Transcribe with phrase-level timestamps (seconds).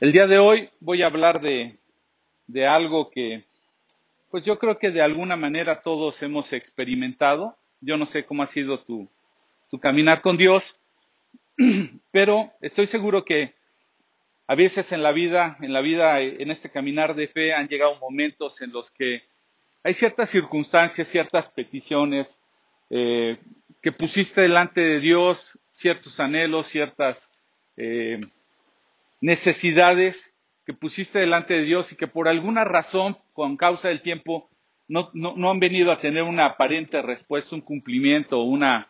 [0.00, 1.76] El día de hoy voy a hablar de,
[2.46, 3.44] de algo que,
[4.30, 7.54] pues yo creo que de alguna manera todos hemos experimentado.
[7.82, 9.10] Yo no sé cómo ha sido tu,
[9.70, 10.74] tu caminar con Dios,
[12.10, 13.52] pero estoy seguro que
[14.46, 17.94] a veces en la vida, en la vida, en este caminar de fe, han llegado
[17.96, 19.24] momentos en los que
[19.82, 22.40] hay ciertas circunstancias, ciertas peticiones
[22.88, 23.38] eh,
[23.82, 27.34] que pusiste delante de Dios, ciertos anhelos, ciertas
[27.76, 28.18] eh,
[29.20, 30.34] necesidades
[30.64, 34.48] que pusiste delante de Dios y que por alguna razón, con causa del tiempo,
[34.88, 38.88] no, no, han venido a tener una aparente respuesta, un cumplimiento, una,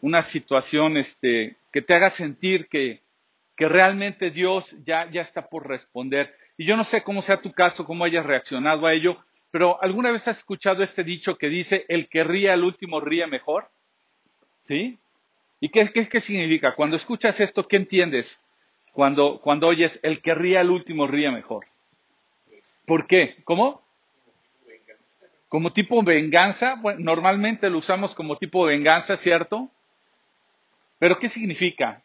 [0.00, 3.02] una situación este, que te haga sentir que,
[3.56, 6.34] que realmente Dios ya, ya está por responder.
[6.58, 9.18] Y yo no sé cómo sea tu caso, cómo hayas reaccionado a ello,
[9.52, 13.26] pero ¿alguna vez has escuchado este dicho que dice, el que ríe al último ríe
[13.26, 13.68] mejor?
[14.62, 14.98] ¿Sí?
[15.60, 16.74] ¿Y qué, qué, qué significa?
[16.74, 18.42] Cuando escuchas esto, ¿qué entiendes?
[18.96, 21.66] Cuando, cuando oyes el que ríe al último ríe mejor.
[22.86, 23.36] ¿Por qué?
[23.44, 23.82] ¿Cómo?
[25.50, 29.68] Como tipo venganza, bueno, normalmente lo usamos como tipo venganza, ¿cierto?
[30.98, 32.00] Pero ¿qué significa?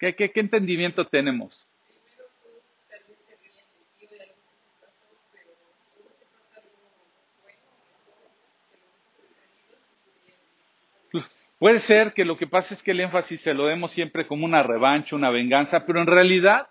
[0.00, 1.64] ¿Qué, qué, qué entendimiento tenemos?
[11.58, 14.44] Puede ser que lo que pasa es que el énfasis se lo demos siempre como
[14.44, 16.68] una revancha, una venganza, pero en realidad,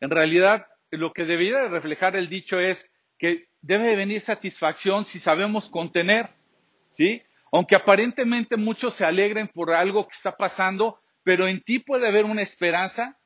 [0.00, 5.04] en realidad, lo que debería de reflejar el dicho es que debe de venir satisfacción
[5.04, 6.30] si sabemos contener,
[6.90, 7.22] ¿sí?
[7.52, 12.24] Aunque aparentemente muchos se alegren por algo que está pasando, pero en ti puede haber
[12.24, 13.18] una esperanza,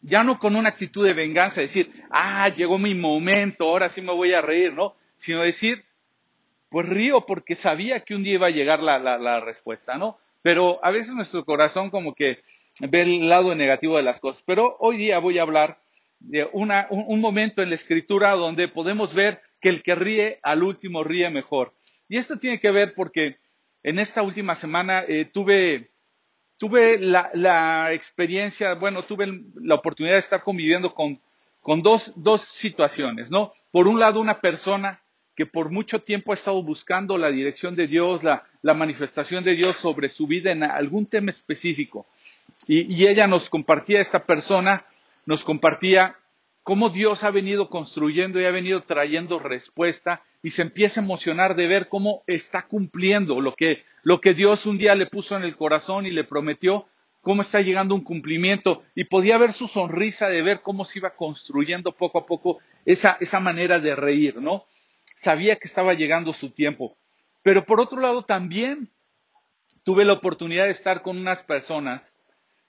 [0.00, 4.12] ya no con una actitud de venganza, decir, ah, llegó mi momento, ahora sí me
[4.12, 4.96] voy a reír, ¿no?
[5.16, 5.84] Sino decir,
[6.74, 10.18] pues río porque sabía que un día iba a llegar la, la, respuesta, ¿no?
[10.42, 12.40] Pero a veces nuestro corazón como que
[12.80, 14.42] ve el lado negativo de las cosas.
[14.44, 15.78] Pero hoy día voy a hablar
[16.18, 20.64] de una, un, momento en la escritura donde podemos ver que el que ríe al
[20.64, 21.72] último ríe mejor.
[22.08, 23.36] Y esto tiene que ver porque
[23.84, 25.92] en esta última semana eh, tuve,
[26.58, 29.28] tuve la, la, experiencia, bueno, tuve
[29.62, 31.20] la oportunidad de estar conviviendo con,
[31.60, 33.52] con dos, dos situaciones, ¿no?
[33.70, 35.03] Por un lado, una persona
[35.34, 39.76] que por mucho tiempo ha estado buscando la dirección de Dios, la, manifestación de Dios
[39.76, 42.06] sobre su vida en algún tema específico.
[42.66, 44.86] Y, ella nos compartía, esta persona
[45.26, 46.16] nos compartía
[46.62, 51.56] cómo Dios ha venido construyendo y ha venido trayendo respuesta y se empieza a emocionar
[51.56, 55.42] de ver cómo está cumpliendo lo que, lo que Dios un día le puso en
[55.42, 56.86] el corazón y le prometió,
[57.20, 61.16] cómo está llegando un cumplimiento y podía ver su sonrisa de ver cómo se iba
[61.16, 64.66] construyendo poco a poco esa, esa manera de reír, ¿no?
[65.24, 66.96] Sabía que estaba llegando su tiempo.
[67.42, 68.90] Pero por otro lado también
[69.84, 72.14] tuve la oportunidad de estar con unas personas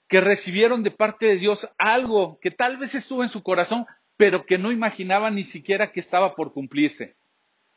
[0.08, 4.46] que recibieron de parte de Dios algo que tal vez estuvo en su corazón, pero
[4.46, 7.14] que no imaginaban ni siquiera que estaba por cumplirse.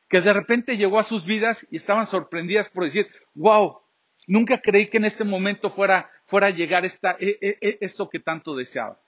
[0.07, 3.79] Que de repente llegó a sus vidas y estaban sorprendidas por decir, wow,
[4.27, 8.09] nunca creí que en este momento fuera, fuera a llegar esta, e, e, e, esto
[8.09, 8.99] que tanto deseaba.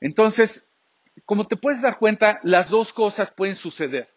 [0.00, 0.66] Entonces,
[1.24, 4.11] como te puedes dar cuenta, las dos cosas pueden suceder.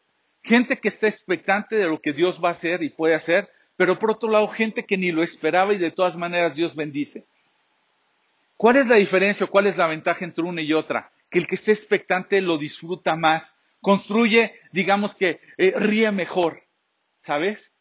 [0.45, 3.97] Gente que está expectante de lo que Dios va a hacer y puede hacer, pero
[3.97, 7.25] por otro lado, gente que ni lo esperaba y de todas maneras Dios bendice.
[8.56, 11.11] ¿Cuál es la diferencia o cuál es la ventaja entre una y otra?
[11.31, 16.62] Que el que esté expectante lo disfruta más, construye, digamos que eh, ríe mejor,
[17.22, 17.73] ¿sabes?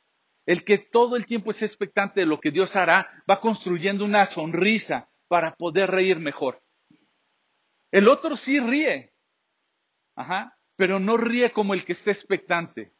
[0.46, 4.24] El que todo el tiempo esté expectante de lo que Dios hará, va construyendo una
[4.24, 6.62] sonrisa para poder reír mejor.
[7.92, 9.12] El otro sí ríe,
[10.16, 12.92] ajá, pero no ríe como el que está expectante.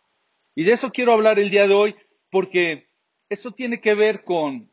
[0.55, 1.97] Y de eso quiero hablar el día de hoy,
[2.31, 2.89] porque
[3.29, 4.71] esto tiene que ver con,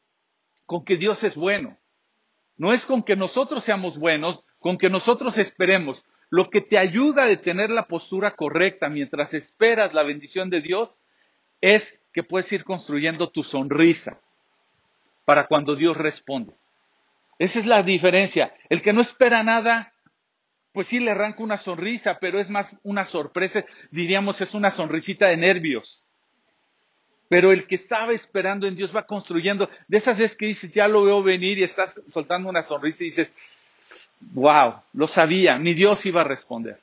[0.65, 1.77] con que Dios es bueno.
[2.57, 6.05] No es con que nosotros seamos buenos, con que nosotros esperemos.
[6.29, 10.99] Lo que te ayuda a tener la postura correcta mientras esperas la bendición de Dios
[11.59, 14.19] es que puedes ir construyendo tu sonrisa
[15.25, 16.53] para cuando Dios responde.
[17.39, 18.53] Esa es la diferencia.
[18.69, 19.90] El que no espera nada
[20.71, 25.27] pues sí le arranca una sonrisa, pero es más una sorpresa, diríamos es una sonrisita
[25.27, 26.05] de nervios.
[27.27, 30.87] Pero el que estaba esperando en Dios va construyendo, de esas veces que dices, ya
[30.87, 33.33] lo veo venir y estás soltando una sonrisa y dices,
[34.31, 36.79] wow, lo sabía, mi Dios iba a responder.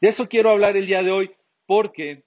[0.00, 1.30] De eso quiero hablar el día de hoy
[1.66, 2.22] porque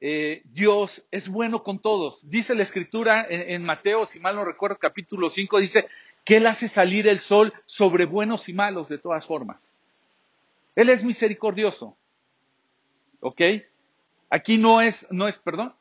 [0.00, 2.28] eh, Dios es bueno con todos.
[2.28, 5.88] Dice la escritura en, en, Mateo, si mal no recuerdo, capítulo 5, dice
[6.24, 9.76] que Él hace salir el sol sobre buenos y malos de todas formas.
[10.80, 11.98] Él es misericordioso.
[13.20, 13.42] ¿Ok?
[14.30, 15.74] Aquí no es, no es, perdón.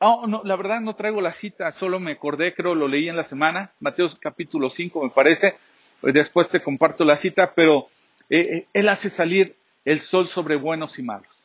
[0.00, 3.14] Oh, no, la verdad no traigo la cita, solo me acordé, creo lo leí en
[3.14, 5.56] la semana, Mateo capítulo 5 me parece,
[6.02, 7.90] después te comparto la cita, pero
[8.28, 9.54] eh, eh, Él hace salir
[9.84, 11.44] el sol sobre buenos y malos.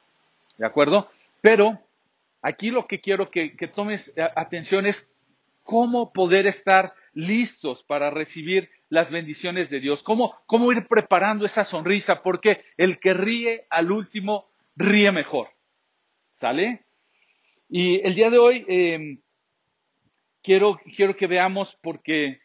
[0.57, 1.11] ¿De acuerdo?
[1.41, 1.79] Pero
[2.41, 5.11] aquí lo que quiero que, tomes atención es
[5.63, 11.63] cómo poder estar listos para recibir las bendiciones de Dios, cómo, cómo ir preparando esa
[11.63, 14.45] sonrisa, porque el que ríe al último
[14.75, 15.49] ríe mejor.
[16.33, 16.83] ¿Sale?
[17.69, 19.19] Y el día de hoy em,
[20.43, 22.41] quiero, quiero que veamos porque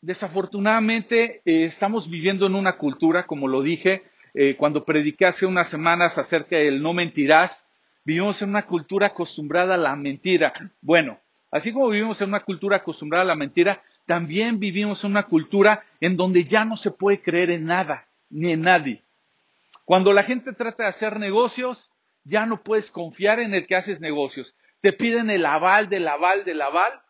[0.00, 5.68] desafortunadamente eh, estamos viviendo en una cultura, como lo dije eh, cuando prediqué hace unas
[5.68, 7.68] semanas acerca del no mentirás,
[8.06, 10.54] vivimos en una cultura acostumbrada a la mentira.
[10.80, 11.20] Bueno,
[11.50, 15.84] así como vivimos en una cultura acostumbrada a la mentira, también vivimos en una cultura
[16.00, 19.02] en donde ya no se puede creer en nada, ni en nadie.
[19.84, 21.90] Cuando la gente trata de hacer negocios,
[22.24, 24.56] ya no puedes confiar en el que haces negocios.
[24.80, 27.02] Te piden el aval del aval del aval,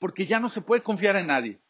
[0.00, 1.60] porque ya no se puede confiar en nadie.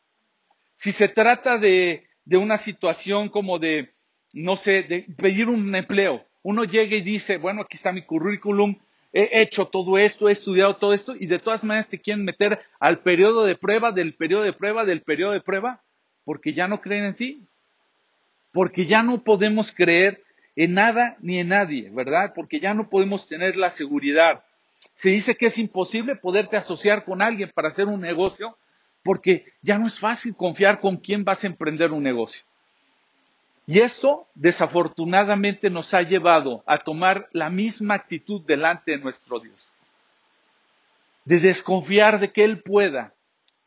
[0.74, 3.92] Si se trata de, una situación como de,
[4.32, 8.78] no sé, de pedir un empleo, uno llega y dice, bueno, aquí está mi currículum,
[9.12, 12.60] he hecho todo esto, he estudiado todo esto, y de todas maneras te quieren meter
[12.80, 15.82] al periodo de prueba, del periodo de prueba, del periodo de prueba,
[16.24, 17.46] porque ya no creen en ti,
[18.52, 20.22] porque ya no podemos creer
[20.56, 22.32] en nada ni en nadie, ¿verdad?
[22.34, 24.44] Porque ya no podemos tener la seguridad.
[24.94, 28.58] Se dice que es imposible poderte asociar con alguien para hacer un negocio
[29.02, 32.44] porque ya no es fácil confiar con quién vas a emprender un negocio.
[33.66, 39.72] Y esto desafortunadamente nos ha llevado a tomar la misma actitud delante de nuestro Dios.
[41.24, 43.14] De desconfiar de que Él pueda.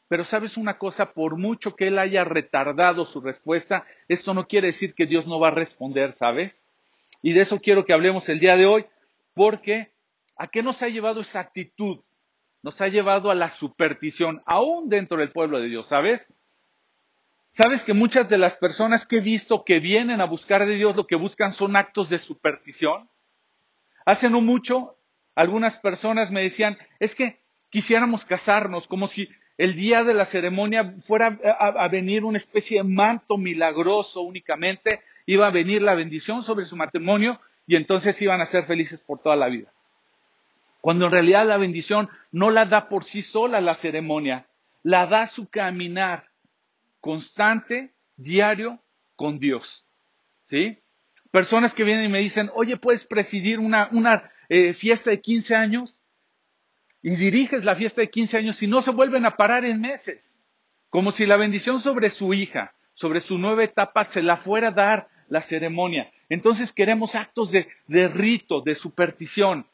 [0.07, 4.67] Pero sabes una cosa, por mucho que Él haya retardado su respuesta, esto no quiere
[4.67, 6.61] decir que Dios no va a responder, ¿sabes?
[7.21, 8.85] Y de eso quiero que hablemos el día de hoy,
[9.33, 9.93] porque
[10.37, 12.01] ¿a qué nos ha llevado esa actitud?
[12.61, 16.31] Nos ha llevado a la superstición, aún dentro del pueblo de Dios, ¿sabes?
[17.55, 20.93] ¿Sabes que muchas de las personas que he visto que vienen a buscar de Dios
[20.93, 23.09] lo que buscan son actos de superstición?
[24.05, 24.97] Hace no mucho,
[25.35, 30.95] algunas personas me decían, es que quisiéramos casarnos, como si el día de la ceremonia
[30.99, 36.65] fuera a, venir una especie de manto milagroso únicamente iba a venir la bendición sobre
[36.65, 39.71] su matrimonio y entonces iban a ser felices por toda la vida.
[40.81, 44.45] Cuando en realidad la bendición no la da por sí sola la ceremonia,
[44.83, 46.34] la da su caminar
[47.05, 48.81] constante, diario,
[49.15, 49.85] con Dios.
[50.45, 50.79] ¿Sí?
[51.29, 56.01] Personas que vienen y me dicen, oye, ¿puedes presidir una, eh, fiesta de 15 años?
[57.03, 60.39] Y diriges la fiesta de 15 años y no se vuelven a parar en meses.
[60.89, 64.71] Como si la bendición sobre su hija, sobre su nueva etapa, se la fuera a
[64.71, 66.11] dar la ceremonia.
[66.27, 67.67] Entonces queremos actos de,
[68.07, 69.67] rito, de superstición.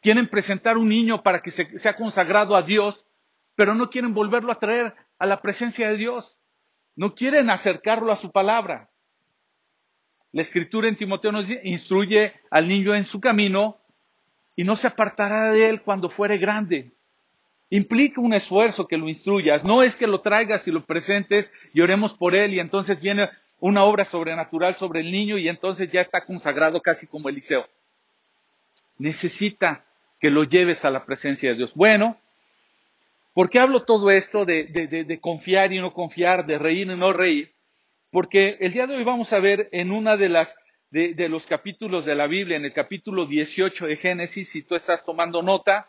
[0.00, 3.06] Quieren presentar un niño para que sea consagrado a Dios,
[3.54, 6.40] pero no quieren volverlo a traer a la presencia de Dios.
[6.96, 8.88] No quieren acercarlo a su palabra.
[10.32, 13.78] La escritura en Timoteo nos instruye al niño en su camino
[14.54, 16.92] y no se apartará de él cuando fuere grande.
[17.70, 19.64] Implica un esfuerzo que lo instruyas.
[19.64, 23.28] No es que lo traigas y lo presentes y oremos por él y entonces viene
[23.60, 27.66] una obra sobrenatural sobre el niño y entonces ya está consagrado casi como Eliseo.
[28.98, 29.84] Necesita
[30.20, 31.74] que lo lleves a la presencia de Dios.
[31.74, 32.18] Bueno,
[33.32, 37.54] ¿por qué hablo todo esto de, confiar y no confiar, de reír y no reír?
[38.10, 40.28] Porque el día de hoy vamos a ver en una de
[40.90, 45.04] de, los capítulos de la Biblia, en el capítulo 18 de Génesis, si tú estás
[45.04, 45.88] tomando nota,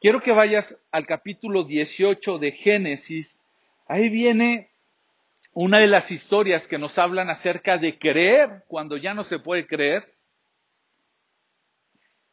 [0.00, 3.42] quiero que vayas al capítulo 18 de Génesis.
[3.86, 4.70] Ahí viene
[5.52, 9.66] una de las historias que nos hablan acerca de creer cuando ya no se puede
[9.66, 10.14] creer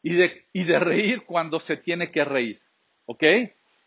[0.03, 2.61] y de, y de reír cuando se tiene que reír.
[3.05, 3.23] ¿Ok?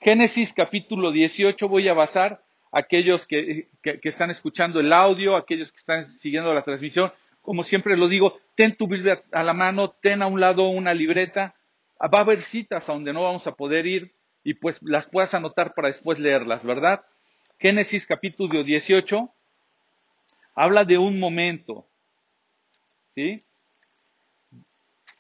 [0.02, 2.42] Génesis capítulo 18 voy a basar
[2.72, 7.12] aquellos que, que, están escuchando el audio, aquellos que están siguiendo la transmisión.
[7.42, 10.94] Como siempre lo digo, ten tu Biblia a la mano, ten a un lado una
[10.94, 11.54] libreta.
[12.02, 15.34] Va a haber citas a donde no vamos a poder ir y pues las puedas
[15.34, 17.04] anotar para después leerlas, ¿verdad?
[17.58, 19.30] Génesis capítulo 18
[20.54, 21.86] habla de un momento,
[23.10, 23.38] ¿sí?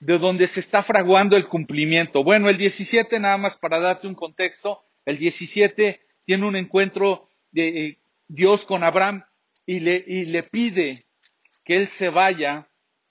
[0.00, 2.24] De donde se está fraguando el cumplimiento.
[2.24, 7.68] Bueno, el 17, nada más para darte un contexto, el 17 tiene un encuentro de
[7.68, 9.24] eh, Dios con Abraham
[9.66, 11.06] y le, y le pide
[11.64, 12.68] que él se vaya,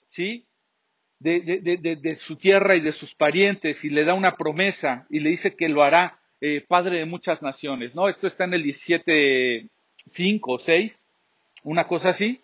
[0.07, 0.45] ¿sí?
[1.19, 5.19] De, de, de, su tierra y de sus parientes y le da una promesa y
[5.19, 8.07] le dice que lo hará eh, padre de muchas naciones, ¿no?
[8.07, 9.67] Esto está en el 17,
[10.05, 11.07] 5 o 6,
[11.63, 12.41] una cosa así.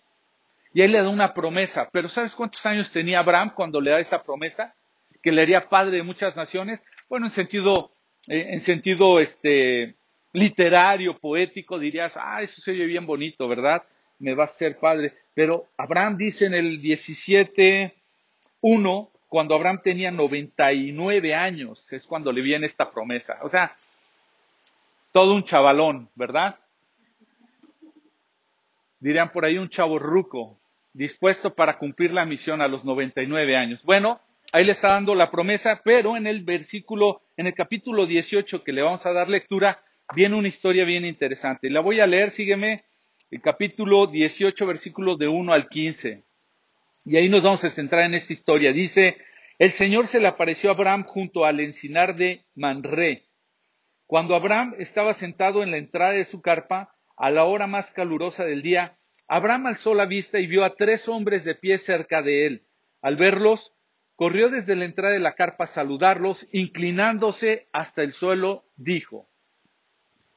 [0.76, 1.90] Y él le da una promesa.
[1.92, 4.76] Pero ¿sabes cuántos años tenía Abraham cuando le da esa promesa?
[5.24, 6.84] Que le haría padre de muchas naciones.
[7.10, 7.90] Bueno, en sentido,
[8.28, 9.96] eh, en sentido este,
[10.34, 13.84] literario, poético, dirías, ah, eso se oye bien bonito, ¿verdad?
[14.20, 15.14] me va a ser padre.
[15.34, 22.66] Pero Abraham dice en el 17.1, cuando Abraham tenía 99 años, es cuando le viene
[22.66, 23.40] esta promesa.
[23.42, 23.76] O sea,
[25.12, 26.58] todo un chavalón, ¿verdad?
[29.00, 30.58] Dirían por ahí un chavo ruco,
[30.96, 33.84] dispuesto para cumplir la misión a los 99 años.
[33.84, 34.22] Bueno,
[34.54, 38.72] ahí le está dando la promesa, pero en el versículo, en el capítulo 18 que
[38.72, 39.84] le vamos a dar lectura,
[40.16, 41.70] viene una historia bien interesante.
[41.70, 42.86] La voy a leer, sígueme,
[43.30, 46.24] el capítulo 18, versículos de 1 al 15.
[47.04, 48.72] Y ahí nos vamos a centrar en esta historia.
[48.72, 49.18] Dice,
[49.60, 53.26] el Señor se le apareció a Abraham junto al encinar de Manré.
[54.08, 58.46] Cuando Abraham estaba sentado en la entrada de su carpa, a la hora más calurosa
[58.46, 62.46] del día, Abraham alzó la vista y vio a tres hombres de pie cerca de
[62.48, 62.64] él.
[63.02, 63.74] Al verlos,
[64.16, 69.28] corrió desde la entrada de la carpa a saludarlos, inclinándose hasta el suelo, dijo,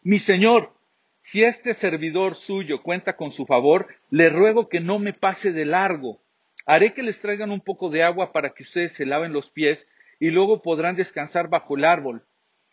[0.03, 0.73] Mi señor,
[1.19, 5.65] si este servidor suyo cuenta con su favor, le ruego que no me pase de
[5.65, 6.21] largo.
[6.65, 9.89] Haré que les traigan un poco de agua para que ustedes se laven los pies
[10.21, 12.25] y luego podrán descansar bajo el árbol.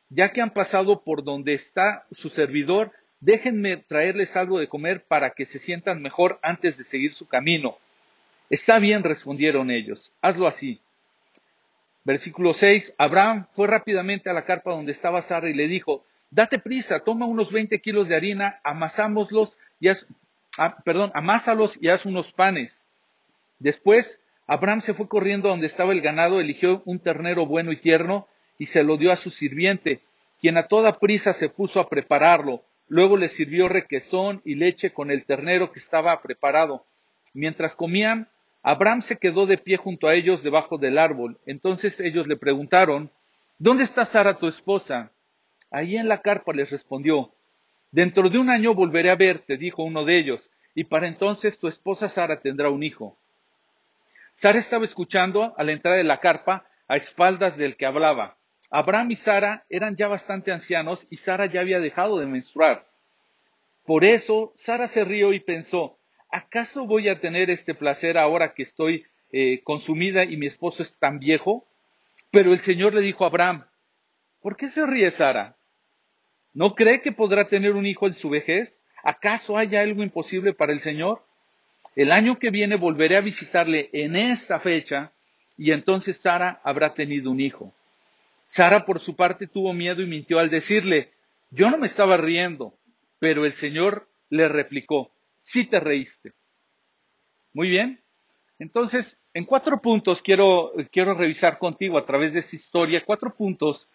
[0.10, 5.32] Ya que han pasado por donde está su servidor, déjenme traerles algo de comer para
[5.32, 7.78] que se sientan mejor antes de seguir su camino.
[8.50, 10.80] Está bien, respondieron ellos, hazlo así.
[12.04, 12.94] Versículo 6.
[12.98, 17.26] Abraham fue rápidamente a la carpa donde estaba Sara y le dijo, date prisa, toma
[17.26, 20.06] unos 20 kilos de harina, amasámoslos y haz,
[20.58, 22.86] ah, perdón, amásalos y haz unos panes.
[23.58, 28.28] Después, Abraham se fue corriendo donde estaba el ganado, eligió un ternero bueno y tierno
[28.60, 30.02] y se lo dio a su sirviente,
[30.40, 32.64] quien a toda prisa se puso a prepararlo.
[32.88, 36.86] Luego le sirvió requesón y leche con el ternero que estaba preparado.
[37.34, 38.30] Mientras comían,
[38.62, 41.40] Abraham se quedó de pie junto a ellos debajo del árbol.
[41.46, 43.12] Entonces ellos le preguntaron,
[43.58, 45.12] ¿Dónde está Sara tu esposa?
[45.72, 47.34] Ahí en la carpa les respondió,
[47.92, 51.68] Dentro de un año volveré a verte, dijo uno de ellos, y para entonces tu
[51.68, 53.18] esposa Sara tendrá un hijo.
[54.36, 58.38] Sara estaba escuchando a la entrada de la carpa a espaldas del que hablaba.
[58.78, 62.86] Abraham y Sara eran ya bastante ancianos y Sara ya había dejado de menstruar.
[63.86, 65.98] Por eso Sara se rió y pensó,
[66.30, 70.98] ¿acaso voy a tener este placer ahora que estoy eh, consumida y mi esposo es
[71.00, 71.66] tan viejo?
[72.32, 73.66] Pero el Señor le dijo a Abraham,
[74.42, 75.56] ¿por qué se ríe Sara?
[76.54, 78.78] ¿No cree que podrá tener un hijo en su vejez?
[79.06, 81.24] ¿Acaso haya algo imposible para el Señor?
[81.96, 85.14] El año que viene volveré a visitarle en esta fecha
[85.58, 87.74] y entonces Sara habrá tenido un hijo.
[88.46, 91.12] Sara por su parte tuvo miedo y mintió al decirle,
[91.50, 92.78] yo no me estaba riendo,
[93.20, 96.34] pero el Señor le replicó, sí te reíste.
[97.54, 98.02] Muy bien.
[98.60, 103.90] Entonces, en cuatro puntos quiero, quiero revisar contigo a través de esta historia, cuatro puntos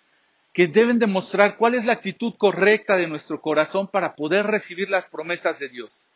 [0.52, 5.06] que deben demostrar cuál es la actitud correcta de nuestro corazón para poder recibir las
[5.06, 6.08] promesas de Dios.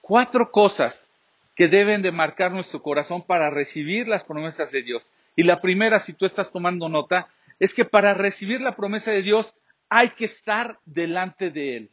[0.00, 1.10] Cuatro cosas
[1.54, 5.10] que deben de marcar nuestro corazón para recibir las promesas de Dios.
[5.36, 7.28] Y la primera, si tú estás tomando nota,
[7.60, 9.54] es que para recibir la promesa de Dios
[9.88, 11.90] hay que estar delante de Él.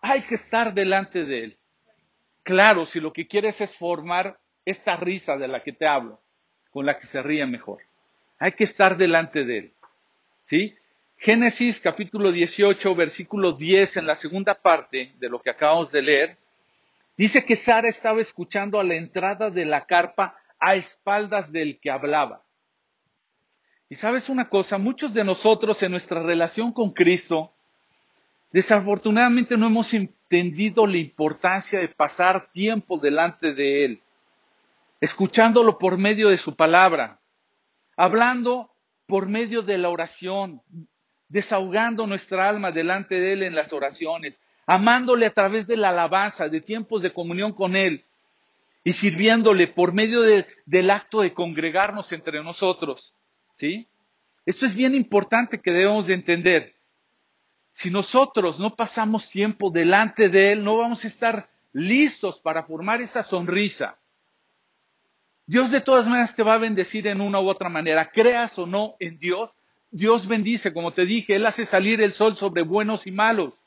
[0.00, 1.58] Hay que estar delante de Él.
[2.42, 6.20] Claro, si lo que quieres es formar esta risa de la que te hablo,
[6.70, 7.82] con la que se ríe mejor.
[8.38, 9.72] Hay que estar delante de Él.
[10.44, 10.74] ¿Sí?
[11.18, 16.38] Génesis capítulo 18, versículo 10, en la segunda parte de lo que acabamos de leer,
[17.16, 21.90] Dice que Sara estaba escuchando a la entrada de la carpa a espaldas del que
[21.90, 22.42] hablaba.
[23.88, 27.52] Y sabes una cosa, muchos de nosotros en nuestra relación con Cristo,
[28.52, 34.02] desafortunadamente no hemos entendido la importancia de pasar tiempo delante de Él,
[35.00, 37.20] escuchándolo por medio de su palabra,
[37.96, 38.72] hablando
[39.06, 40.62] por medio de la oración,
[41.28, 46.48] desahogando nuestra alma delante de Él en las oraciones, amándole a través de la alabanza,
[46.48, 48.04] de tiempos de comunión con Él
[48.86, 53.16] y sirviéndole por medio del acto de congregarnos entre nosotros.
[53.52, 53.88] ¿Sí?
[54.44, 56.76] Esto es bien importante que debemos de entender.
[57.72, 63.00] Si nosotros no pasamos tiempo delante de Él, no vamos a estar listos para formar
[63.00, 63.98] esa sonrisa.
[65.46, 68.12] Dios de todas maneras te va a bendecir en una u otra manera.
[68.12, 69.56] Creas o no en Dios,
[69.90, 73.64] Dios bendice, como te dije, Él hace salir el sol sobre buenos y malos.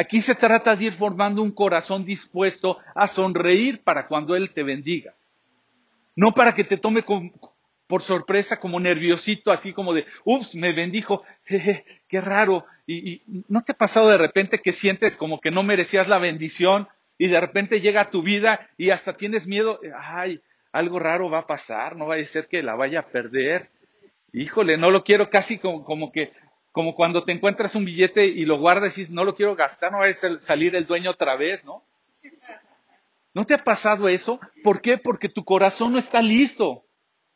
[0.00, 4.62] Aquí se trata de ir formando un corazón dispuesto a sonreír para cuando Él te
[4.62, 5.16] bendiga.
[6.14, 7.04] No para que te tome
[7.88, 12.64] por sorpresa como nerviosito, así como de, ups, me bendijo, jeje, qué raro.
[12.86, 16.86] Y, ¿no te ha pasado de repente que sientes como que no merecías la bendición
[17.18, 20.40] y de repente llega a tu vida y hasta tienes miedo, ay,
[20.70, 23.68] algo raro va a pasar, no vaya a ser que la vaya a perder.
[24.32, 26.30] Híjole, no lo quiero casi como que
[26.78, 29.90] como cuando te encuentras un billete y lo guardas y dices, no lo quiero gastar,
[29.90, 31.82] no a salir el dueño otra vez, ¿no?
[33.34, 34.38] ¿No te ha pasado eso?
[34.62, 34.96] ¿Por qué?
[34.96, 36.84] Porque tu corazón no está listo,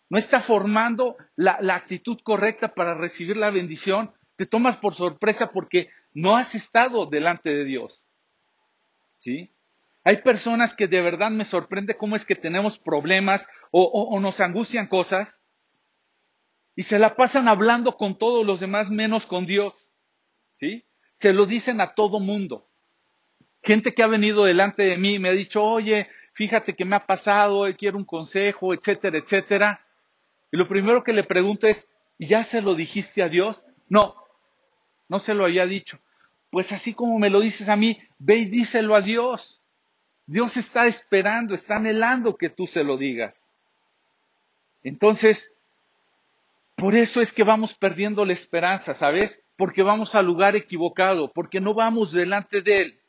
[0.09, 4.13] no está formando la, la actitud correcta para recibir la bendición.
[4.37, 8.05] Te tomas por sorpresa porque no has estado delante de Dios.
[9.19, 9.51] ¿Sí?
[10.05, 14.87] Hay personas que de verdad me sorprende cómo es que tenemos problemas o, nos angustian
[14.87, 15.42] cosas
[16.75, 19.91] y se la pasan hablando con todos los demás menos con Dios.
[20.57, 20.85] ¿Sí?
[21.13, 22.69] Se lo dicen a todo mundo.
[23.63, 27.07] Gente que ha venido delante de mí me ha dicho, oye, fíjate que me ha
[27.07, 29.87] pasado, quiero un consejo, etcétera, etcétera.
[30.51, 31.89] Y lo primero que le pregunto es,
[32.19, 33.65] ¿ya se lo dijiste a Dios?
[33.89, 34.17] No,
[35.09, 35.99] no se lo había dicho.
[36.51, 39.63] Pues así como me lo dices a mí, ve y díselo a Dios.
[40.27, 43.49] Dios está esperando, está anhelando que tú se lo digas.
[44.83, 45.52] Entonces,
[46.83, 49.41] por eso es que vamos perdiendo la esperanza, ¿sabes?
[49.57, 53.01] Porque vamos al lugar equivocado, porque no vamos delante de Él.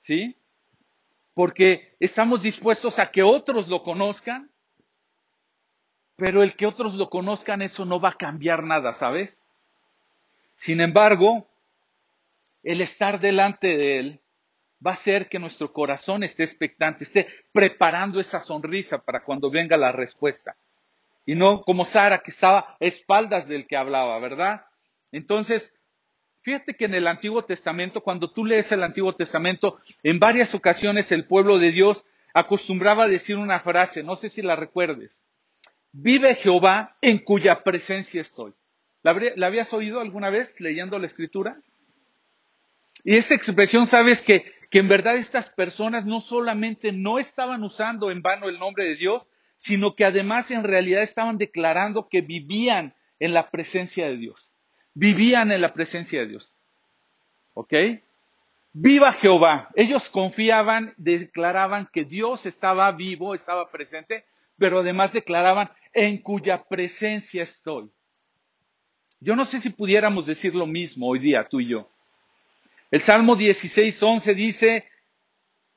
[0.00, 0.36] ¿Sí?
[1.34, 4.50] Porque estamos dispuestos a que otros lo conozcan,
[6.16, 9.46] pero el que otros lo conozcan, eso no va a cambiar nada, ¿sabes?
[10.56, 11.46] Sin embargo,
[12.64, 14.20] el estar delante de Él
[14.84, 19.76] va a hacer que nuestro corazón esté expectante, esté preparando esa sonrisa para cuando venga
[19.76, 20.56] la respuesta.
[21.26, 24.66] Y no como Sara que estaba a espaldas del que hablaba, ¿verdad?
[25.12, 25.72] Entonces,
[26.42, 31.12] fíjate que en el Antiguo Testamento, cuando tú lees el Antiguo Testamento, en varias ocasiones
[31.12, 32.04] el pueblo de Dios
[32.34, 35.26] acostumbraba a decir una frase, no sé si la recuerdes.
[35.92, 38.52] Vive Jehová en cuya presencia estoy.
[39.02, 39.12] ¿La,
[39.46, 41.60] habías oído alguna vez leyendo la escritura?
[43.04, 48.10] Y esta expresión, sabes que que en verdad estas personas no solamente no estaban usando
[48.10, 49.30] en vano el nombre de Dios,
[49.64, 54.52] sino que además en realidad estaban declarando que vivían en la presencia de Dios.
[54.92, 56.54] Vivían en la presencia de Dios.
[57.54, 57.72] ¿Ok?
[58.74, 59.70] Viva Jehová.
[59.74, 64.26] Ellos confiaban, declaraban que Dios estaba vivo, estaba presente,
[64.58, 67.90] pero además declaraban en cuya presencia estoy.
[69.18, 71.88] Yo no sé si pudiéramos decir lo mismo hoy día, tú y yo.
[72.90, 74.88] El Salmo 16, 11 dice,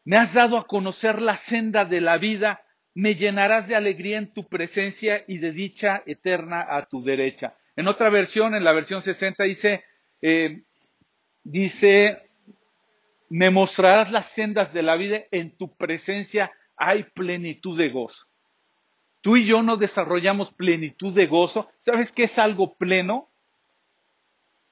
[0.04, 2.67] me has dado a conocer la senda de la vida,
[2.98, 7.56] me llenarás de alegría en tu presencia y de dicha eterna a tu derecha.
[7.76, 9.84] En otra versión, en la versión 60, dice,
[10.20, 10.64] eh,
[11.44, 12.28] dice,
[13.30, 18.26] me mostrarás las sendas de la vida, en tu presencia hay plenitud de gozo.
[19.22, 21.70] Tú y yo no desarrollamos plenitud de gozo.
[21.78, 23.30] ¿Sabes qué es algo pleno?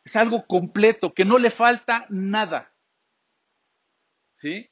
[0.04, 2.74] Es algo completo, que no le falta nada.
[4.34, 4.68] ¿Sí?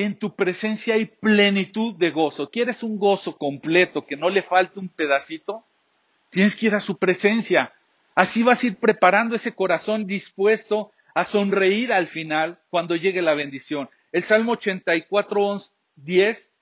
[0.00, 2.48] En tu presencia hay plenitud de gozo.
[2.48, 5.64] ¿Quieres un gozo completo, que no le falte un pedacito?
[6.30, 7.72] Tienes que ir a su presencia.
[8.14, 13.34] Así vas a ir preparando ese corazón dispuesto a sonreír al final cuando llegue la
[13.34, 13.90] bendición.
[14.12, 15.62] El Salmo 84,
[15.96, 16.52] 10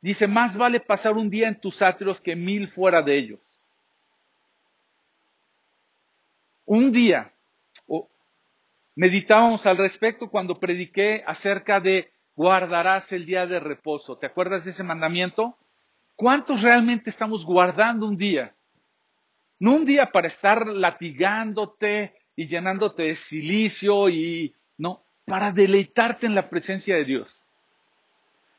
[0.00, 3.58] dice, más vale pasar un día en tus atrios que mil fuera de ellos.
[6.66, 7.32] Un día
[8.94, 14.16] meditábamos al respecto cuando prediqué acerca de guardarás el día de reposo.
[14.16, 15.56] ¿Te acuerdas de ese mandamiento?
[16.16, 18.54] ¿Cuántos realmente estamos guardando un día?
[19.58, 26.34] No un día para estar latigándote y llenándote de silicio y no, para deleitarte en
[26.34, 27.44] la presencia de Dios.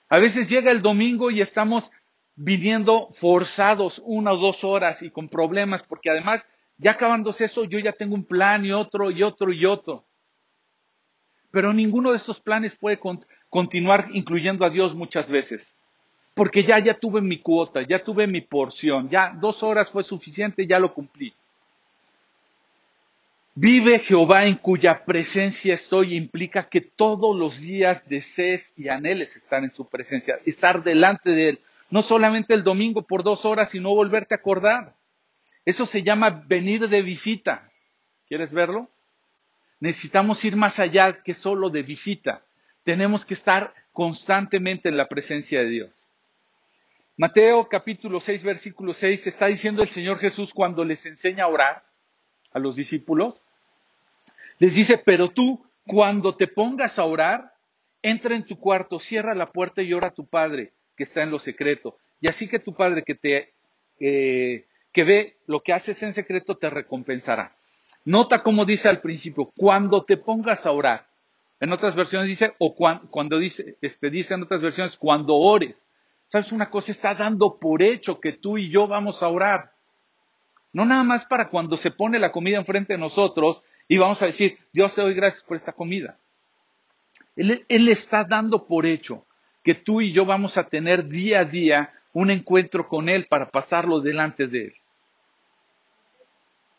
[0.10, 1.91] A veces llega el domingo y estamos
[2.36, 7.77] viniendo forzados una o dos horas y con problemas porque además ya acabándose eso, yo
[7.77, 10.03] ya tengo un plan y otro y otro y otro.
[11.51, 12.99] Pero ninguno de estos planes puede
[13.51, 15.75] continuar incluyendo a Dios muchas veces.
[16.33, 20.65] Porque ya, ya tuve mi cuota, ya tuve mi porción, ya dos horas fue suficiente,
[20.65, 21.33] ya lo cumplí.
[23.53, 29.61] Vive Jehová en cuya presencia estoy implica que todos los días desees y anheles estar
[29.65, 31.59] en su presencia, estar delante de Él.
[31.89, 34.95] No solamente el domingo por dos horas, sino volverte a acordar.
[35.65, 37.61] Eso se llama venir de visita.
[38.29, 38.87] ¿Quieres verlo?
[39.81, 42.41] Necesitamos ir más allá que solo de visita.
[42.84, 46.08] Tenemos que estar constantemente en la presencia de Dios.
[47.17, 51.84] Mateo capítulo 6, versículo 6, está diciendo el Señor Jesús cuando les enseña a orar
[52.52, 53.41] a los discípulos.
[54.58, 57.54] Les dice, pero tú, cuando te pongas a orar,
[58.02, 61.32] entra en tu cuarto, cierra la puerta y ora a tu Padre que está en
[61.32, 61.98] lo secreto.
[62.20, 63.54] Y así que tu Padre que te,
[64.00, 67.56] eh, que ve lo que haces en secreto te recompensará.
[68.06, 71.11] Nota cómo dice al principio, cuando te pongas a orar.
[71.62, 75.88] En otras versiones dice, o cuando, dice, este, dice en otras versiones, cuando ores.
[76.28, 76.91] ¿Sabes una cosa?
[76.91, 79.71] Está dando por hecho que tú y yo vamos a orar.
[80.74, 84.26] No nada más para cuando se pone la comida enfrente de nosotros y vamos a
[84.26, 86.17] decir, Dios te doy gracias por esta comida.
[87.36, 89.26] Él, él está dando por hecho
[89.63, 93.52] que tú y yo vamos a tener día a día un encuentro con Él para
[93.52, 94.74] pasarlo delante de Él.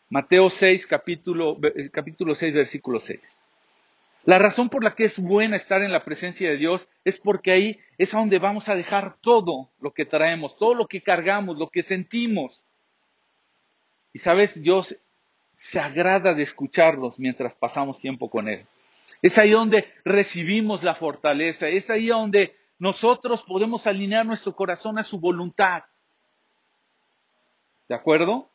[0.09, 1.57] Mateo 6, capítulo,
[1.93, 3.39] capítulo 6, versículo 6.
[4.25, 7.51] La razón por la que es buena estar en la presencia de Dios es porque
[7.51, 11.59] ahí es a donde vamos a dejar todo lo que traemos, todo lo que cargamos,
[11.59, 12.63] lo que sentimos.
[14.13, 14.97] Y sabes, Dios
[15.57, 18.65] se agrada de escucharlos mientras pasamos tiempo con Él.
[19.21, 25.03] Es ahí donde recibimos la fortaleza, es ahí donde nosotros podemos alinear nuestro corazón a
[25.03, 25.83] su voluntad.
[27.89, 28.49] ¿De acuerdo?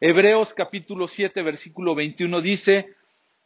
[0.00, 2.94] Hebreos capítulo 7, versículo 21 dice,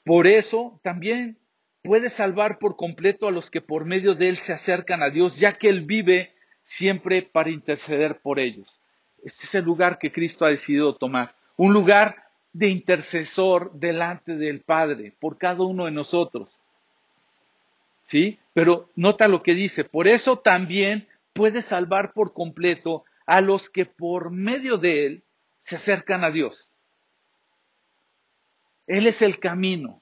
[0.04, 1.38] por eso también
[1.82, 5.38] puede salvar por completo a los que por medio de él se acercan a Dios,
[5.38, 8.80] ya que él vive siempre para interceder por ellos.
[9.22, 14.60] Este es el lugar que Cristo ha decidido tomar, un lugar de intercesor delante del
[14.60, 16.58] Padre por cada uno de nosotros.
[18.04, 18.38] ¿Sí?
[18.52, 23.86] Pero nota lo que dice, por eso también puede salvar por completo a los que
[23.86, 25.22] por medio de él
[25.58, 26.73] se acercan a Dios.
[28.86, 30.00] Él es el camino.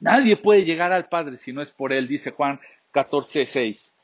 [0.00, 2.60] Nadie puede llegar al Padre si no es por Él, dice Juan
[2.92, 3.94] 14, 6.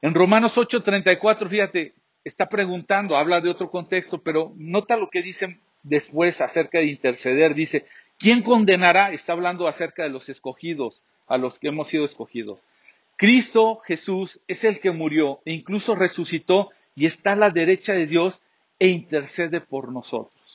[0.00, 5.22] En Romanos 8, 34, fíjate, está preguntando, habla de otro contexto, pero nota lo que
[5.22, 7.54] dice después acerca de interceder.
[7.54, 7.86] Dice,
[8.18, 9.12] ¿quién condenará?
[9.12, 12.68] Está hablando acerca de los escogidos, a los que hemos sido escogidos.
[13.16, 18.06] Cristo Jesús es el que murió e incluso resucitó y está a la derecha de
[18.06, 18.42] Dios
[18.78, 20.47] e intercede por nosotros.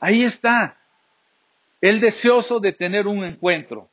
[0.00, 0.78] Ahí está.
[1.80, 3.90] Él deseoso de tener un encuentro.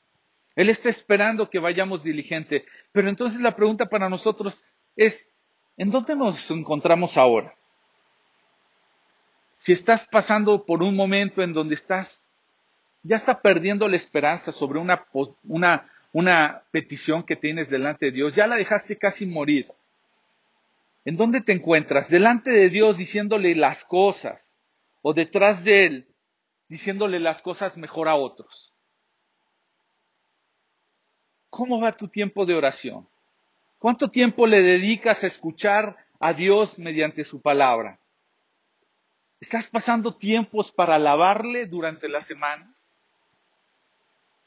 [0.56, 2.66] Él está esperando que vayamos diligente.
[2.92, 4.64] Pero entonces la pregunta para nosotros
[4.96, 5.30] es,
[5.78, 7.54] ¿en dónde nos encontramos ahora?
[9.58, 12.24] Si estás pasando por un momento en donde estás,
[13.04, 15.06] ya está perdiendo la esperanza sobre una,
[15.44, 19.72] una, una petición que tienes delante de Dios, ya la dejaste casi morir.
[21.06, 22.10] ¿En dónde te encuentras?
[22.10, 24.51] Delante de Dios diciéndole las cosas
[25.02, 26.08] o detrás de Él
[26.68, 28.74] diciéndole las cosas mejor a otros.
[31.50, 33.08] ¿Cómo va tu tiempo de oración?
[33.78, 38.00] ¿Cuánto tiempo le dedicas a escuchar a Dios mediante su palabra?
[39.42, 42.74] ¿Estás pasando tiempos para alabarle durante la semana?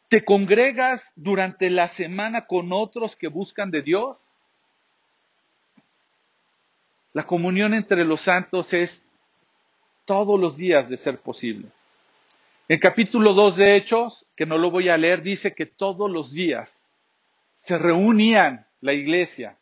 [0.08, 4.30] ¿Te congregas durante la semana con otros que buscan de Dios?
[7.12, 9.03] La comunión entre los santos es
[10.04, 11.68] todos los días de ser posible.
[12.68, 16.32] En capítulo 2 de Hechos, que no lo voy a leer, dice que todos los
[16.32, 16.86] días
[17.56, 19.58] se reunían la iglesia.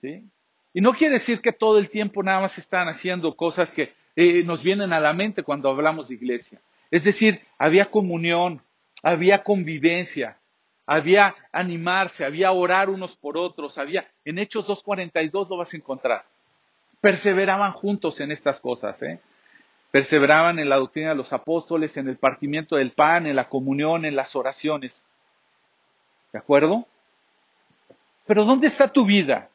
[0.00, 0.24] ¿Sí?
[0.72, 4.42] Y no quiere decir que todo el tiempo nada más están haciendo cosas que eh,
[4.44, 6.60] nos vienen a la mente cuando hablamos de iglesia.
[6.90, 8.60] Es decir, había comunión,
[9.02, 10.38] había convivencia,
[10.86, 16.24] había animarse, había orar unos por otros, había, en Hechos 2.42 lo vas a encontrar.
[17.04, 19.20] Perseveraban juntos en estas cosas, ¿eh?
[19.90, 24.06] Perseveraban en la doctrina de los apóstoles, en el partimiento del pan, en la comunión,
[24.06, 25.06] en las oraciones.
[26.32, 26.86] ¿De acuerdo?
[28.24, 29.50] Pero ¿dónde está tu vida?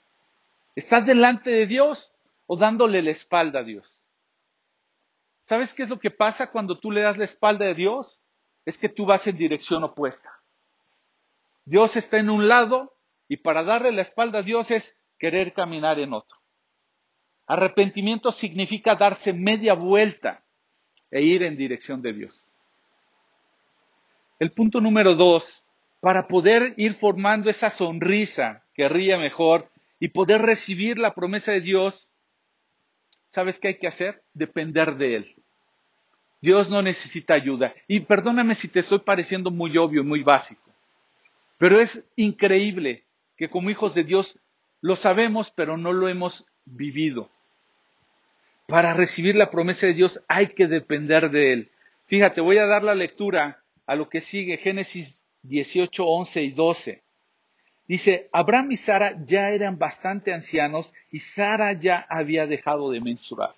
[0.76, 2.14] ¿Estás delante de Dios
[2.46, 4.08] o dándole la espalda a Dios?
[5.42, 8.22] ¿Sabes qué es lo que pasa cuando tú le das la espalda a Dios?
[8.64, 10.32] Es que tú vas en dirección opuesta.
[11.66, 12.94] Dios está en un lado
[13.28, 16.39] y para darle la espalda a Dios es querer caminar en otro.
[17.50, 20.44] Arrepentimiento significa darse media vuelta
[21.10, 22.48] e ir en dirección de Dios.
[24.38, 25.66] El punto número dos,
[26.00, 29.68] para poder ir formando esa sonrisa que ríe mejor
[30.00, 32.14] y poder recibir la promesa de Dios,
[33.30, 34.22] ¿sabes qué hay que hacer?
[34.36, 35.36] Depender de Él.
[36.42, 37.74] Dios no necesita ayuda.
[37.88, 40.72] Y perdóname si te estoy pareciendo muy obvio, muy básico.
[41.58, 43.06] Pero es increíble
[43.38, 44.38] que como hijos de Dios
[44.82, 47.32] lo sabemos, pero no lo hemos vivido.
[48.70, 51.72] Para recibir la promesa de Dios hay que depender de Él.
[52.06, 57.04] Fíjate, voy a dar la lectura a lo que sigue, Génesis 18, 11 y 12.
[57.88, 63.56] Dice, Abraham y Sara ya eran bastante ancianos y Sara ya había dejado de menstruar.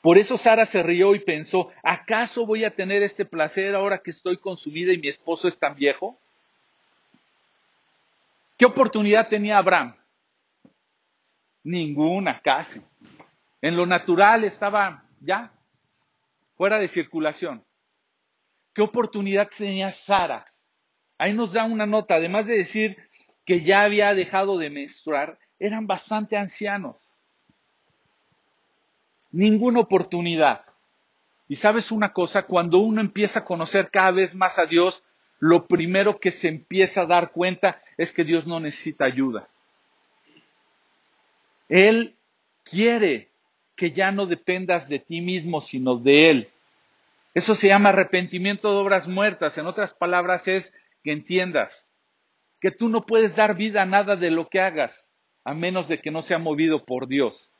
[0.00, 4.10] Por eso Sara se rió y pensó, ¿acaso voy a tener este placer ahora que
[4.10, 6.18] estoy consumida y mi esposo es tan viejo?
[8.56, 9.94] ¿Qué oportunidad tenía Abraham?
[11.68, 12.80] Ninguna, casi.
[13.60, 15.52] En lo natural estaba ya
[16.56, 17.62] fuera de circulación.
[18.72, 20.46] ¿Qué oportunidad tenía Sara?
[21.18, 22.96] Ahí nos da una nota, además de decir
[23.44, 27.12] que ya había dejado de menstruar, eran bastante ancianos.
[29.30, 30.64] ninguna oportunidad.
[31.48, 35.04] Y sabes una cosa, cuando uno empieza a conocer cada vez más a Dios,
[35.38, 39.50] lo primero que se empieza a dar cuenta es que Dios no necesita ayuda.
[41.68, 42.16] Él
[42.64, 43.28] quiere
[43.76, 46.48] que ya no dependas de ti mismo, sino de Él.
[47.34, 49.56] Eso se llama arrepentimiento de obras muertas.
[49.58, 51.88] En otras palabras es que entiendas
[52.60, 55.10] que tú no puedes dar vida a nada de lo que hagas,
[55.44, 57.52] a menos de que no sea movido por Dios.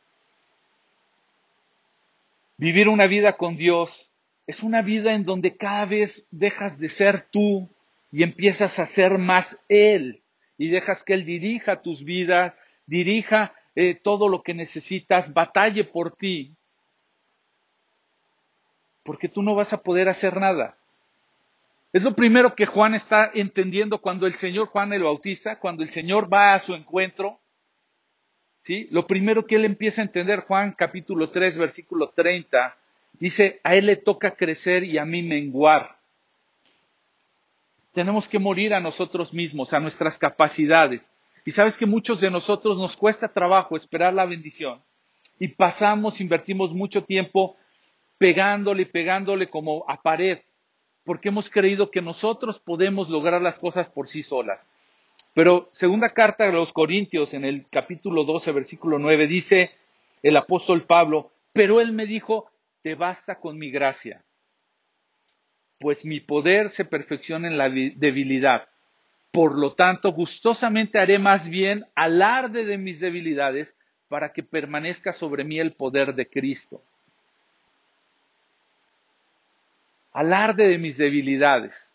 [2.57, 4.11] Vivir una vida con Dios
[4.47, 7.69] es una vida en donde cada vez dejas de ser tú
[8.11, 10.23] y empiezas a ser más Él
[10.57, 12.55] y dejas que Él dirija tus vidas,
[12.87, 16.53] dirija eh, todo lo que necesitas, batalle por ti,
[19.05, 20.77] porque tú no vas a poder hacer nada.
[21.93, 25.91] Es lo primero que Juan está entendiendo cuando el Señor Juan el Bautista, cuando el
[25.91, 27.39] Señor va a su encuentro,
[28.63, 28.89] ¿sí?
[28.91, 32.77] Lo primero que él empieza a entender, Juan capítulo 3, versículo 30,
[33.13, 35.99] dice, a él le toca crecer y a mí menguar.
[37.93, 41.13] Tenemos que morir a nosotros mismos, a nuestras capacidades.
[41.49, 44.83] Y sabes que muchos de nosotros nos cuesta trabajo esperar la bendición.
[45.39, 47.57] Y pasamos, invertimos mucho tiempo
[48.19, 50.41] pegándole y pegándole como a pared,
[51.05, 54.61] porque hemos creído que nosotros podemos lograr las cosas por sí solas.
[55.33, 59.71] Pero segunda carta de los Corintios, en el capítulo 12, versículo 9, dice
[60.23, 62.51] el apóstol Pablo, pero él me dijo,
[62.83, 64.23] te basta con mi gracia,
[65.79, 68.69] pues mi poder se perfecciona en la debilidad.
[69.31, 73.77] Por lo tanto, gustosamente haré más bien alarde de mis debilidades
[74.09, 76.83] para que permanezca sobre mí el poder de Cristo.
[80.13, 81.95] Alarde de mis debilidades.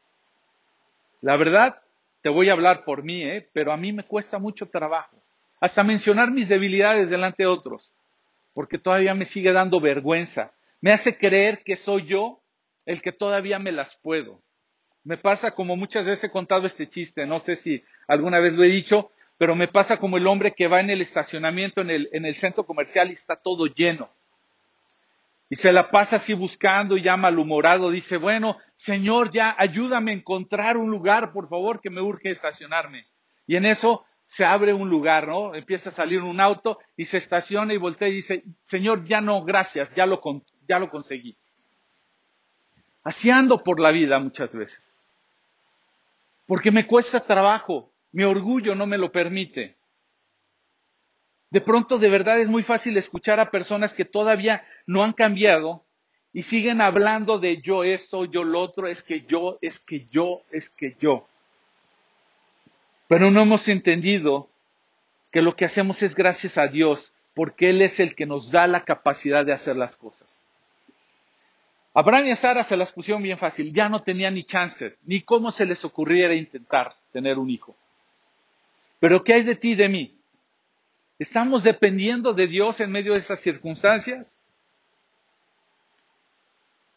[1.21, 1.81] La verdad,
[2.21, 3.49] te voy a hablar por mí, ¿eh?
[3.51, 5.17] pero a mí me cuesta mucho trabajo.
[5.59, 7.95] Hasta mencionar mis debilidades delante de otros,
[8.53, 10.53] porque todavía me sigue dando vergüenza.
[10.81, 12.41] Me hace creer que soy yo
[12.85, 14.41] el que todavía me las puedo.
[15.03, 18.63] Me pasa como muchas veces he contado este chiste, no sé si alguna vez lo
[18.63, 22.09] he dicho, pero me pasa como el hombre que va en el estacionamiento en el,
[22.13, 24.09] en el centro comercial y está todo lleno
[25.53, 30.15] y se la pasa así buscando y ya malhumorado, dice, bueno, Señor, ya ayúdame a
[30.15, 33.05] encontrar un lugar, por favor, que me urge estacionarme.
[33.45, 35.53] Y en eso se abre un lugar, ¿no?
[35.53, 39.43] Empieza a salir un auto y se estaciona y voltea y dice, Señor, ya no,
[39.43, 40.19] gracias, ya lo,
[40.67, 41.37] ya lo conseguí.
[43.03, 45.01] Así ando por la vida muchas veces.
[46.45, 49.75] Porque me cuesta trabajo, mi orgullo no me lo permite.
[51.49, 55.83] De pronto, de verdad es muy fácil escuchar a personas que todavía no han cambiado
[56.31, 60.41] y siguen hablando de yo esto, yo lo otro, es que yo, es que yo,
[60.51, 61.27] es que yo.
[63.07, 64.49] Pero no hemos entendido
[65.31, 68.65] que lo que hacemos es gracias a Dios, porque Él es el que nos da
[68.65, 70.47] la capacidad de hacer las cosas.
[71.93, 75.21] Abraham y a Sara se las pusieron bien fácil, ya no tenían ni chance, ni
[75.21, 77.75] cómo se les ocurriera intentar tener un hijo.
[78.99, 80.17] Pero ¿qué hay de ti y de mí?
[81.19, 84.39] ¿Estamos dependiendo de Dios en medio de esas circunstancias?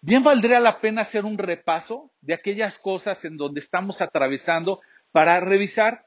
[0.01, 4.81] Bien valdría la pena hacer un repaso de aquellas cosas en donde estamos atravesando
[5.13, 6.07] para revisar.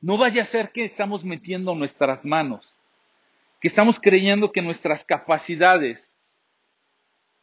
[0.00, 2.78] No vaya a ser que estamos metiendo nuestras manos,
[3.60, 6.16] que estamos creyendo que nuestras capacidades,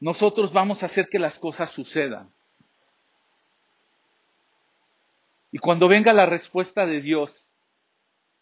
[0.03, 2.29] nosotros vamos a hacer que las cosas sucedan.
[5.49, 7.53] Y cuando venga la respuesta de Dios,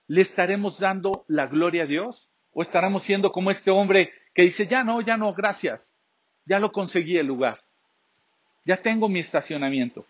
[0.07, 2.31] ¿le estaremos dando la gloria a Dios?
[2.51, 5.95] ¿O estaremos siendo como este hombre que dice, ya no, ya no, gracias,
[6.47, 7.59] ya lo conseguí el lugar,
[8.65, 10.07] ya tengo mi estacionamiento?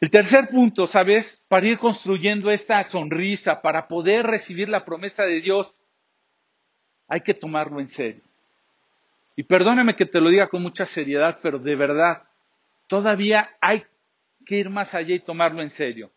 [0.00, 1.40] El tercer punto, ¿sabes?
[1.46, 5.80] Para ir construyendo esta sonrisa, para poder recibir la promesa de Dios,
[7.06, 8.33] hay que tomarlo en serio.
[9.36, 12.22] Y perdóname que te lo diga con mucha seriedad, pero de verdad,
[12.86, 13.84] todavía hay
[14.46, 16.12] que ir más allá y tomarlo en serio.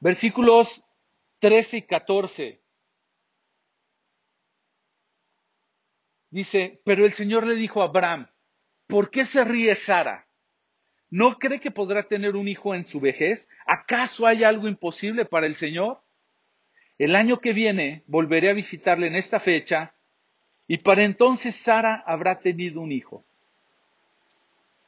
[0.00, 0.82] Versículos
[1.38, 2.60] 13 y 14.
[6.30, 8.26] Dice, pero el Señor le dijo a Abraham,
[8.86, 10.26] ¿por qué se ríe Sara?
[11.10, 13.46] ¿No cree que podrá tener un hijo en su vejez?
[13.66, 16.02] ¿Acaso hay algo imposible para el Señor?
[16.96, 19.94] El año que viene volveré a visitarle en esta fecha
[20.66, 23.24] y para entonces Sara habrá tenido un hijo.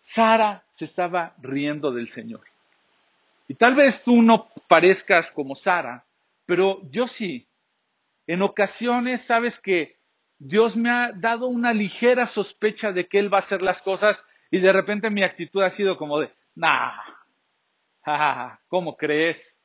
[0.00, 2.42] Sara se estaba riendo del Señor.
[3.48, 6.04] Y tal vez tú no parezcas como Sara,
[6.46, 7.46] pero yo sí.
[8.26, 9.98] En ocasiones sabes que
[10.38, 14.24] Dios me ha dado una ligera sospecha de que Él va a hacer las cosas
[14.50, 16.92] y de repente mi actitud ha sido como de, nah,
[18.68, 19.58] ¿cómo crees?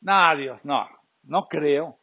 [0.00, 0.88] Nah, Dios, no,
[1.22, 1.98] no creo.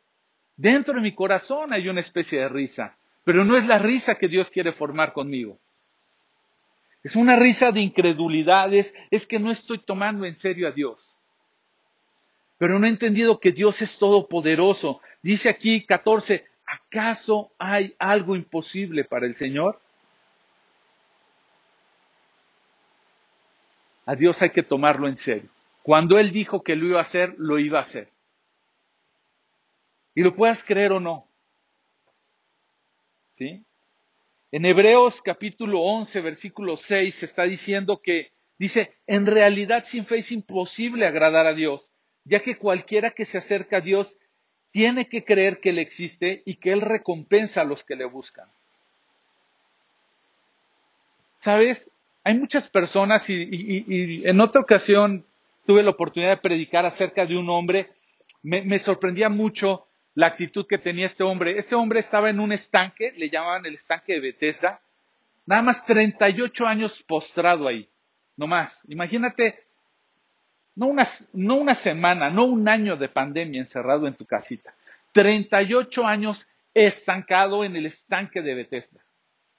[0.61, 4.27] Dentro de mi corazón hay una especie de risa, pero no es la risa que
[4.27, 5.57] Dios quiere formar conmigo.
[7.01, 11.17] Es una risa de incredulidades, es que no estoy tomando en serio a Dios.
[12.59, 15.01] Pero no he entendido que Dios es todopoderoso.
[15.23, 19.81] Dice aquí 14, ¿acaso hay algo imposible para el Señor?
[24.05, 25.49] A Dios hay que tomarlo en serio.
[25.81, 28.09] Cuando Él dijo que lo iba a hacer, lo iba a hacer.
[30.15, 31.27] Y lo puedas creer o no.
[33.33, 33.63] ¿Sí?
[34.51, 40.17] En Hebreos capítulo 11, versículo 6 se está diciendo que dice, en realidad sin fe
[40.17, 41.91] es imposible agradar a Dios,
[42.25, 44.17] ya que cualquiera que se acerca a Dios
[44.71, 48.47] tiene que creer que Él existe y que Él recompensa a los que le buscan.
[51.37, 51.89] ¿Sabes?
[52.23, 55.25] Hay muchas personas y, en otra ocasión
[55.65, 57.89] tuve la oportunidad de predicar acerca de un hombre.
[58.43, 61.57] Me, sorprendía mucho la actitud que tenía este hombre.
[61.57, 64.81] Este hombre estaba en un estanque, le llamaban el estanque de Bethesda,
[65.45, 67.89] nada más 38 años postrado ahí,
[68.37, 68.83] no más.
[68.89, 69.63] Imagínate,
[70.75, 74.73] no una, no una semana, no un año de pandemia encerrado en tu casita,
[75.13, 79.01] 38 años estancado en el estanque de Bethesda,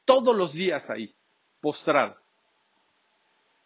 [0.04, 1.14] todos los días ahí,
[1.60, 2.16] postrado.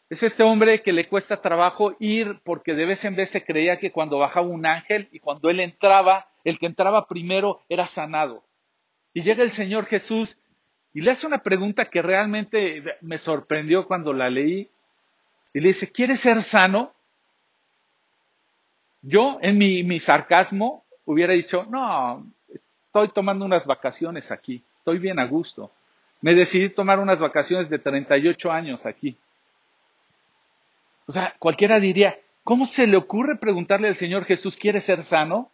[0.08, 3.80] Es este hombre que le cuesta trabajo ir porque de vez en vez se creía
[3.80, 8.44] que cuando bajaba un ángel y cuando él entraba, el que entraba primero era sanado.
[9.12, 10.38] Y llega el Señor Jesús
[10.94, 14.70] y le hace una pregunta que realmente me sorprendió cuando la leí.
[15.52, 16.94] Y le dice, ¿quieres ser sano?
[19.02, 25.26] Yo, en mi, sarcasmo, hubiera dicho, no, estoy tomando unas vacaciones aquí, estoy bien a
[25.26, 25.72] gusto.
[26.20, 29.16] Me decidí tomar unas vacaciones de 38 años aquí.
[31.06, 35.50] O sea, cualquiera diría, ¿cómo se le ocurre preguntarle al Señor Jesús, ¿quiere ser sano?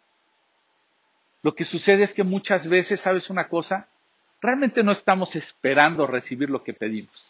[1.43, 3.89] Lo que sucede es que muchas veces, ¿sabes una cosa?
[4.41, 7.29] Realmente no estamos esperando recibir lo que pedimos.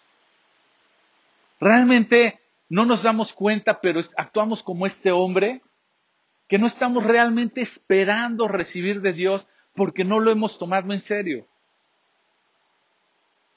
[1.60, 5.62] Realmente no nos damos cuenta, pero actuamos como este hombre,
[6.48, 11.48] que no estamos realmente esperando recibir de Dios porque no lo hemos tomado en serio.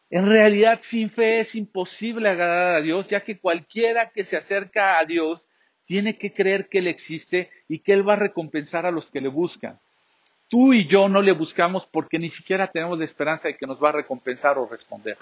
[0.08, 4.98] En realidad, sin fe es imposible agradar a Dios, ya que cualquiera que se acerca
[4.98, 5.48] a Dios
[5.84, 9.20] tiene que creer que Él existe y que Él va a recompensar a los que
[9.20, 9.78] le buscan.
[10.48, 13.82] Tú y yo no le buscamos porque ni siquiera tenemos la esperanza de que nos
[13.82, 15.18] va a recompensar o responder.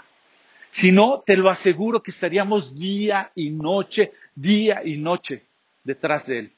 [0.69, 5.45] Si no, te lo aseguro que estaríamos día y noche, día y noche
[5.85, 6.53] detrás de Él.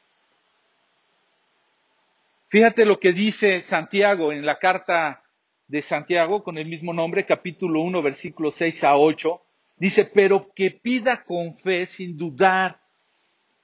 [2.48, 5.22] Fíjate lo que dice Santiago en la carta
[5.68, 9.42] de Santiago con el mismo nombre, capítulo 1, versículos 6 a 8,
[9.76, 12.80] dice, pero que pida con fe sin dudar,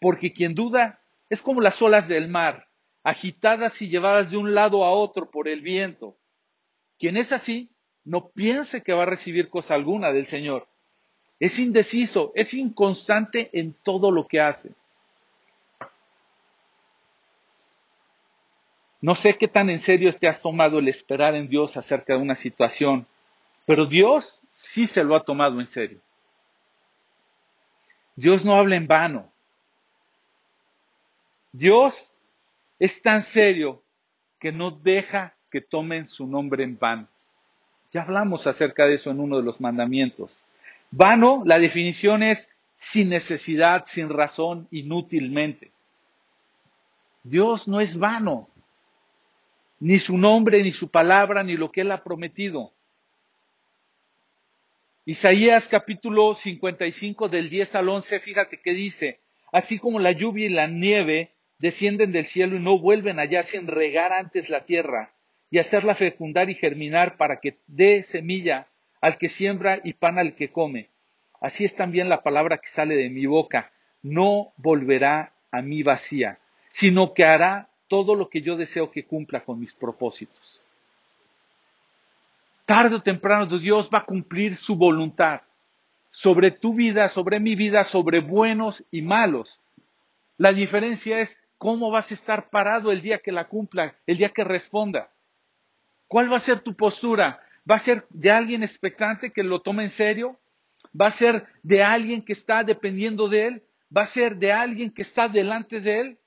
[0.01, 2.67] porque quien duda es como las olas del mar,
[3.03, 6.17] agitadas y llevadas de un lado a otro por el viento.
[6.99, 7.71] Quien es así,
[8.05, 10.69] no piense que va a recibir cosa alguna del Señor.
[11.41, 14.71] Es indeciso, es inconstante en todo lo que hace.
[19.01, 22.21] No sé qué tan en serio te has tomado el esperar en Dios acerca de
[22.21, 23.05] una situación,
[23.67, 25.99] pero Dios sí se lo ha tomado en serio.
[28.15, 29.33] Dios no habla en vano.
[31.51, 32.12] Dios
[32.83, 33.81] es tan serio
[34.40, 37.07] que no deja que tomen su nombre en vano.
[37.92, 40.42] Ya hablamos acerca de eso en uno de los mandamientos.
[40.90, 45.71] Vano, la definición es sin necesidad, sin razón, inútilmente.
[47.23, 48.49] Dios no es vano
[49.79, 52.73] ni su nombre, ni su palabra, ni lo que él ha prometido.
[55.05, 59.21] Isaías capítulo 55 del 10 al 11, fíjate que dice,
[59.53, 61.31] así como la lluvia y la nieve
[61.62, 65.12] descienden del cielo y no vuelven allá sin regar antes la tierra
[65.48, 68.66] y hacerla fecundar y germinar para que dé semilla
[69.01, 70.88] al que siembra y pan al que come.
[71.40, 73.70] Así es también la palabra que sale de mi boca,
[74.03, 79.44] no volverá a mí vacía, sino que hará todo lo que yo deseo que cumpla
[79.44, 80.61] con mis propósitos.
[82.66, 85.43] Tarde o temprano Dios va a cumplir su voluntad
[86.11, 89.61] sobre tu vida, sobre mi vida, sobre buenos y malos.
[90.39, 94.31] La diferencia es cómo vas a estar parado el día que la cumpla, el día
[94.31, 95.13] que responda.
[96.09, 97.41] ¿Cuál va a ser tu postura?
[97.71, 100.41] ¿Va a ser de alguien expectante que lo tome en serio?
[101.01, 103.63] ¿Va a ser de alguien que está dependiendo de él?
[103.97, 106.19] ¿Va a ser de alguien que está delante de él?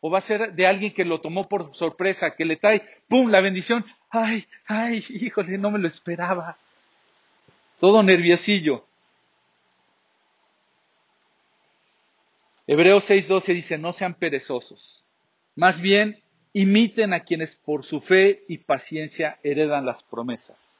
[0.00, 3.30] o va a ser de alguien que lo tomó por sorpresa, que le trae, ¡pum!,
[3.30, 3.84] la bendición.
[4.10, 6.56] ¡Ay, ay, híjole, no me lo esperaba!
[7.80, 8.84] Todo nerviosillo.
[12.68, 15.02] Hebreos 6:12 dice, no sean perezosos.
[15.56, 20.70] Más bien, imiten a quienes por su fe y paciencia heredan las promesas.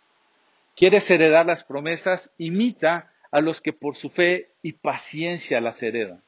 [0.77, 2.31] ¿Quieres heredar las promesas?
[2.37, 6.23] Imita a los que por su fe y paciencia las heredan.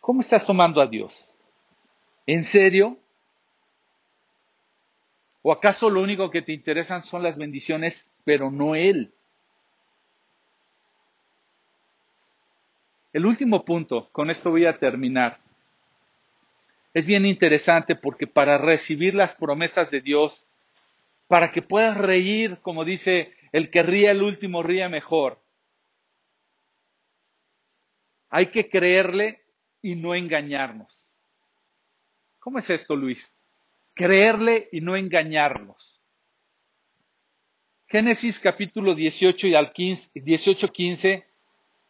[0.00, 1.34] ¿Cómo estás tomando a Dios?
[2.26, 2.96] ¿En serio?
[5.42, 9.12] ¿O acaso lo único que te interesan son las bendiciones, pero no Él?
[13.18, 15.40] El último punto, con esto voy a terminar.
[16.94, 20.46] Es bien interesante porque para recibir las promesas de Dios,
[21.26, 25.42] para que puedas reír, como dice, el que ríe el último ríe mejor.
[28.30, 29.42] Hay que creerle
[29.82, 31.12] y no engañarnos.
[32.38, 33.34] ¿Cómo es esto, Luis?
[33.94, 36.00] Creerle y no engañarnos.
[37.88, 41.26] Génesis capítulo 18 y al 15, 18, 15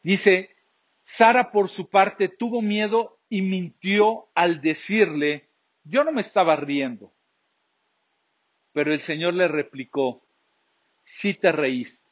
[0.03, 0.55] dice,
[1.11, 5.49] Sara por su parte tuvo miedo y mintió al decirle,
[5.83, 7.11] yo no me estaba riendo.
[8.75, 10.21] Pero el Señor le replicó,
[11.01, 12.11] sí te reíste.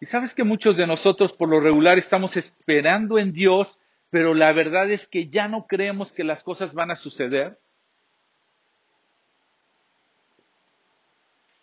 [0.00, 3.78] Y sabes que muchos de nosotros por lo regular estamos esperando en Dios,
[4.08, 7.60] pero la verdad es que ya no creemos que las cosas van a suceder.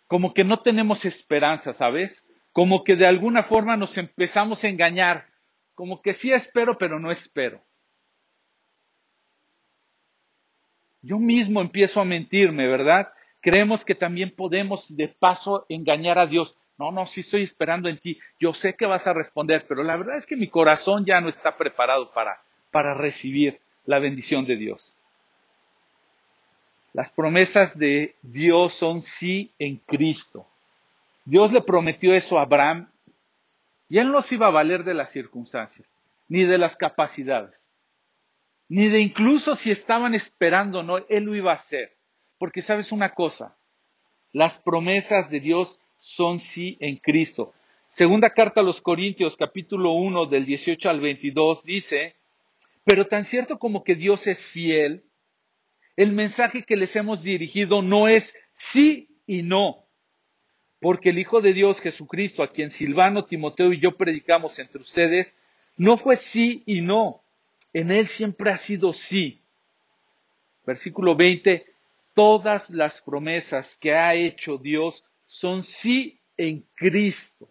[0.06, 2.24] Como que no tenemos esperanza, ¿sabes?
[2.58, 5.28] Como que de alguna forma nos empezamos a engañar.
[5.76, 7.62] Como que sí espero, pero no espero.
[11.00, 13.12] Yo mismo empiezo a mentirme, ¿verdad?
[13.40, 16.56] Creemos que también podemos de paso engañar a Dios.
[16.78, 18.18] No, no, sí estoy esperando en ti.
[18.40, 21.28] Yo sé que vas a responder, pero la verdad es que mi corazón ya no
[21.28, 22.42] está preparado para,
[22.72, 24.96] para recibir la bendición de Dios.
[26.92, 30.44] Las promesas de Dios son sí en Cristo.
[31.28, 32.90] Dios le prometió eso a Abraham
[33.86, 35.92] y él no se iba a valer de las circunstancias,
[36.26, 37.70] ni de las capacidades,
[38.66, 41.90] ni de incluso si estaban esperando o no, él lo iba a hacer.
[42.38, 43.58] Porque sabes una cosa,
[44.32, 47.52] las promesas de Dios son sí en Cristo.
[47.90, 52.16] Segunda carta a los Corintios, capítulo 1, del 18 al 22, dice,
[52.84, 55.04] pero tan cierto como que Dios es fiel,
[55.94, 59.87] el mensaje que les hemos dirigido no es sí y no,
[60.80, 65.34] porque el Hijo de Dios Jesucristo, a quien Silvano, Timoteo y yo predicamos entre ustedes,
[65.76, 67.22] no fue sí y no,
[67.72, 69.40] en él siempre ha sido sí.
[70.66, 71.66] Versículo 20,
[72.14, 77.48] todas las promesas que ha hecho Dios son sí en Cristo.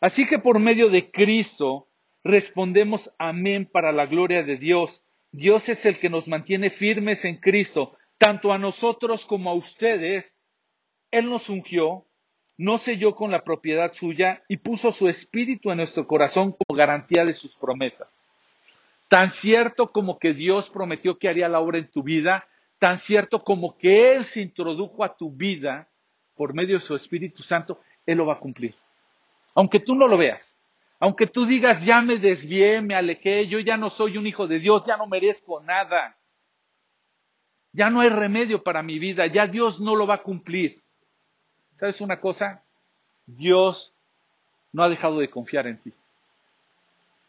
[0.00, 1.88] Así que por medio de Cristo
[2.22, 5.02] respondemos amén para la gloria de Dios.
[5.32, 10.36] Dios es el que nos mantiene firmes en Cristo, tanto a nosotros como a ustedes.
[11.14, 12.04] Él nos ungió,
[12.56, 17.24] no selló con la propiedad suya y puso su espíritu en nuestro corazón como garantía
[17.24, 18.08] de sus promesas.
[19.06, 22.48] Tan cierto como que Dios prometió que haría la obra en tu vida,
[22.80, 25.88] tan cierto como que Él se introdujo a tu vida
[26.34, 28.74] por medio de su Espíritu Santo, Él lo va a cumplir.
[29.54, 30.58] Aunque tú no lo veas,
[30.98, 34.58] aunque tú digas, ya me desvié, me alejé, yo ya no soy un hijo de
[34.58, 36.18] Dios, ya no merezco nada,
[37.70, 40.83] ya no hay remedio para mi vida, ya Dios no lo va a cumplir.
[41.74, 42.62] ¿Sabes una cosa?
[43.26, 43.94] Dios
[44.72, 45.92] no ha dejado de confiar en ti.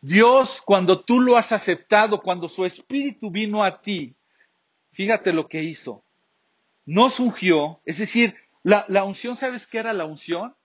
[0.01, 4.15] Dios, cuando tú lo has aceptado, cuando su espíritu vino a ti,
[4.95, 6.05] Fíjate lo que hizo.
[6.85, 8.33] Nos ungió, es decir,
[8.63, 10.55] la, la unción, ¿sabes qué era la unción?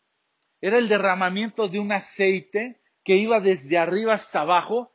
[0.61, 4.93] Era el derramamiento de un aceite que iba desde arriba hasta abajo,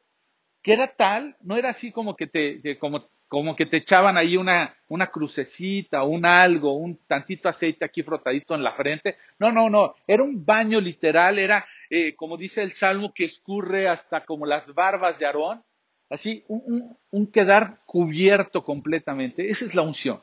[0.61, 4.37] que era tal, no era así como que te, como, como que te echaban ahí
[4.37, 9.17] una, una crucecita, un algo, un tantito aceite aquí frotadito en la frente.
[9.39, 13.89] No, no, no, era un baño literal, era, eh, como dice el Salmo, que escurre
[13.89, 15.63] hasta como las barbas de Aarón.
[16.09, 19.49] Así, un, quedar cubierto completamente.
[19.49, 20.21] Esa es la unción.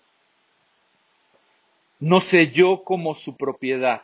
[1.98, 4.02] Nos selló como su propiedad.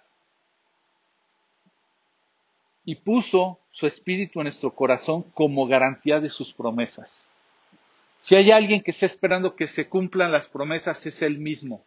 [2.85, 7.29] Y puso su espíritu en nuestro corazón como garantía de sus promesas.
[8.21, 11.85] Si hay alguien que está esperando que se cumplan las promesas, es Él mismo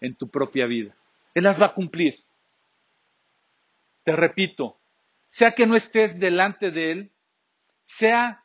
[0.00, 0.94] en tu propia vida.
[1.34, 2.22] Él las va a cumplir.
[4.04, 4.78] Te repito,
[5.28, 7.10] sea que no estés delante de Él,
[7.82, 8.44] sea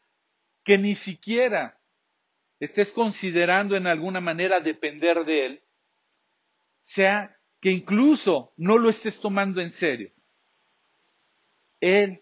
[0.64, 1.78] que ni siquiera
[2.60, 5.62] estés considerando en alguna manera depender de Él,
[6.84, 10.12] sea que incluso no lo estés tomando en serio,
[11.80, 12.22] Él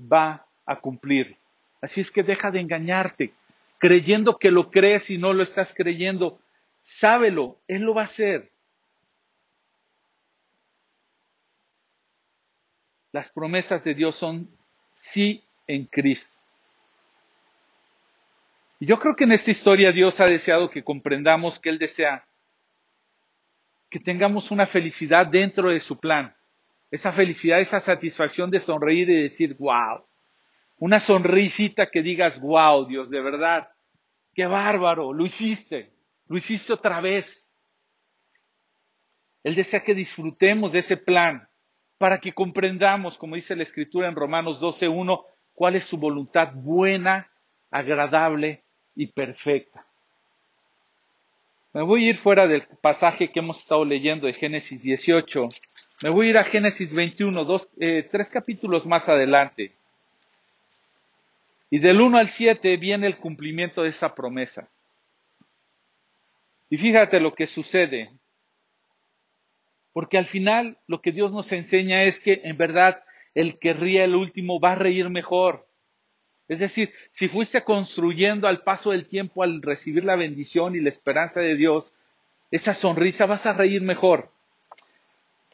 [0.00, 1.36] va a cumplir.
[1.80, 3.32] Así es que deja de engañarte,
[3.80, 6.38] creyendo que lo crees y no lo estás creyendo.
[6.82, 8.52] Sábelo, Él lo va a hacer.
[13.10, 14.48] Las promesas de Dios son
[14.92, 16.38] sí en Cristo.
[18.78, 22.24] Y yo creo que en esta historia Dios ha deseado que comprendamos que Él desea
[23.88, 26.36] que tengamos una felicidad dentro de su plan.
[26.90, 30.04] Esa felicidad, esa satisfacción de sonreír y decir, wow.
[30.80, 33.68] Una sonrisita que digas, wow, Dios, de verdad.
[34.34, 35.92] Qué bárbaro, lo hiciste.
[36.26, 37.52] Lo hiciste otra vez.
[39.44, 41.46] Él desea que disfrutemos de ese plan
[41.98, 45.22] para que comprendamos, como dice la Escritura en Romanos 12.1,
[45.52, 47.30] cuál es su voluntad buena,
[47.70, 48.64] agradable
[48.94, 49.84] y perfecta.
[51.74, 55.44] Me voy a ir fuera del pasaje que hemos estado leyendo de Génesis 18.
[56.02, 59.76] Me voy a ir a Génesis 21, dos, eh, tres capítulos más adelante.
[61.70, 64.68] Y del 1 al 7 viene el cumplimiento de esa promesa.
[66.68, 68.10] Y fíjate lo que sucede.
[69.92, 73.04] Porque al final lo que Dios nos enseña es que en verdad
[73.34, 75.68] el que ríe el último va a reír mejor.
[76.48, 80.88] Es decir, si fuiste construyendo al paso del tiempo, al recibir la bendición y la
[80.88, 81.92] esperanza de Dios,
[82.50, 84.32] esa sonrisa vas a reír mejor.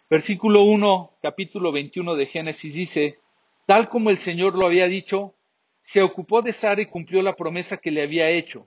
[0.08, 3.18] Versículo 1, capítulo 21 de Génesis dice,
[3.66, 5.34] tal como el Señor lo había dicho,
[5.86, 8.66] se ocupó de Sara y cumplió la promesa que le había hecho.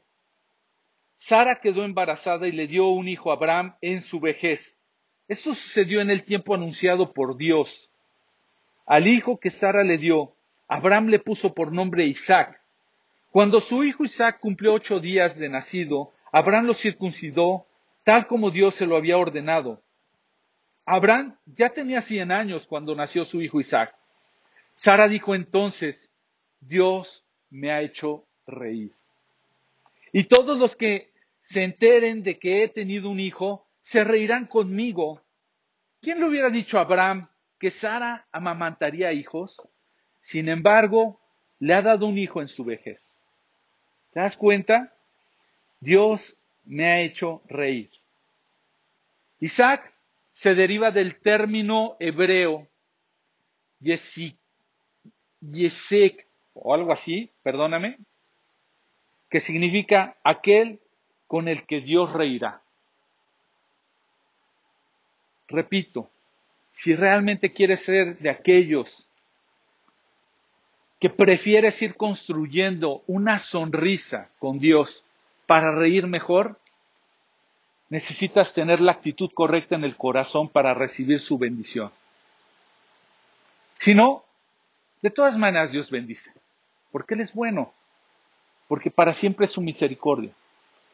[1.18, 4.80] Sara quedó embarazada y le dio un hijo a Abraham en su vejez.
[5.28, 7.92] Esto sucedió en el tiempo anunciado por Dios.
[8.86, 10.34] Al hijo que Sara le dio,
[10.70, 12.62] Abraham le puso por nombre Isaac.
[13.32, 17.66] Cuando su hijo Isaac cumplió ocho días de nacido, Abraham lo circuncidó
[18.06, 19.84] tal como Dios se lo había ordenado.
[20.86, 23.94] Abraham ya tenía cien años cuando nació su hijo Isaac.
[24.74, 26.14] Sara dijo entonces,
[26.60, 28.93] Dios me ha hecho reír.
[30.12, 35.22] Y todos los que se enteren de que he tenido un hijo, se reirán conmigo.
[36.01, 39.62] ¿Quién le hubiera dicho a Abraham que Sara amamantaría hijos?
[40.22, 41.20] Sin embargo,
[41.60, 43.16] le ha dado un hijo en su vejez.
[44.12, 44.93] ¿Te das cuenta?
[45.80, 47.89] Dios me ha hecho reír.
[49.39, 49.93] Isaac
[50.30, 52.68] se deriva del término hebreo
[55.41, 57.97] yesek o algo así, perdóname,
[59.30, 60.80] que significa aquel
[61.28, 62.62] con el que Dios reirá.
[65.47, 66.10] Repito,
[66.70, 69.10] si realmente quieres ser de aquellos
[71.00, 75.06] que prefieres ir construyendo una sonrisa con Dios
[75.45, 76.60] para reír mejor,
[77.89, 81.91] necesitas tener la actitud correcta en el corazón para recibir su bendición.
[83.78, 84.26] Si no,
[85.02, 86.32] de todas maneras Dios bendice,
[86.91, 87.74] porque Él es bueno,
[88.68, 90.32] porque para siempre es su misericordia.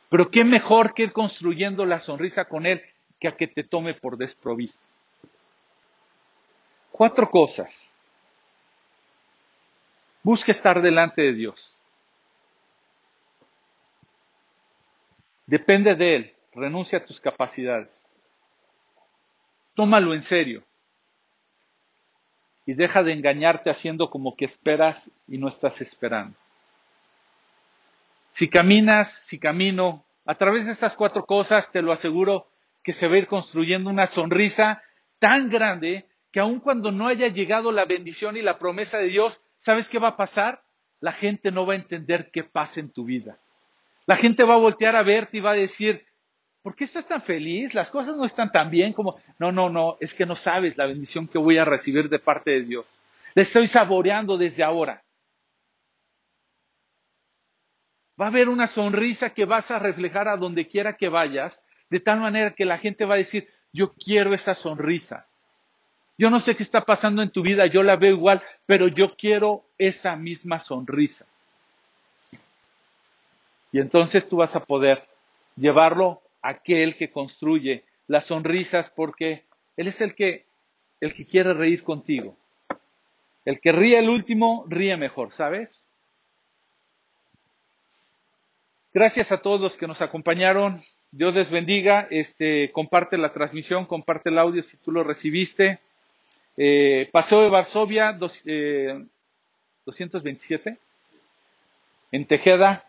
[0.09, 2.81] Pero qué mejor que ir construyendo la sonrisa con Él
[3.19, 4.85] que a que te tome por desprovisto.
[6.91, 7.91] Cuatro cosas
[10.25, 11.79] Busca estar delante de Dios.
[15.45, 16.33] Depende de Él.
[16.51, 18.09] Renuncia a tus capacidades.
[19.75, 20.63] Tómalo en serio.
[22.65, 26.35] Y deja de engañarte haciendo como que esperas y no estás esperando.
[28.31, 32.47] Si caminas, si camino, a través de estas cuatro cosas, te lo aseguro
[32.83, 34.81] que se va a ir construyendo una sonrisa
[35.19, 39.41] tan grande que aun cuando no haya llegado la bendición y la promesa de Dios,
[39.59, 40.63] ¿sabes qué va a pasar?
[40.99, 43.39] La gente no va a entender qué pasa en tu vida.
[44.05, 46.05] La gente va a voltear a verte y va a decir,
[46.65, 47.75] ¿por qué estás tan feliz?
[47.75, 50.87] Las cosas no están tan bien como, no, no, no, es que no sabes la
[50.87, 52.99] bendición que voy a recibir de parte de Dios.
[53.35, 55.03] Le estoy saboreando desde ahora.
[58.19, 61.61] Va a haber una sonrisa que vas a reflejar a donde quiera que vayas,
[61.91, 65.27] de tal manera que la gente va a decir, yo quiero esa sonrisa.
[66.17, 69.15] Yo no sé qué está pasando en tu vida, yo la veo igual, pero yo
[69.15, 71.27] quiero esa misma sonrisa.
[73.71, 75.07] Y entonces tú vas a poder
[75.55, 79.43] llevarlo aquel que construye las sonrisas porque
[79.75, 80.45] él es el que
[81.01, 82.37] el que quiere reír contigo.
[83.43, 85.87] El que ríe el último ríe mejor, ¿sabes?
[88.93, 90.81] Gracias a todos los que nos acompañaron.
[91.11, 92.07] Dios les bendiga.
[92.09, 95.79] Este, comparte la transmisión, comparte el audio si tú lo recibiste.
[96.57, 100.69] Eh, Paseo de Varsovia, 227.
[100.69, 100.77] Eh,
[102.11, 102.85] en Tejeda,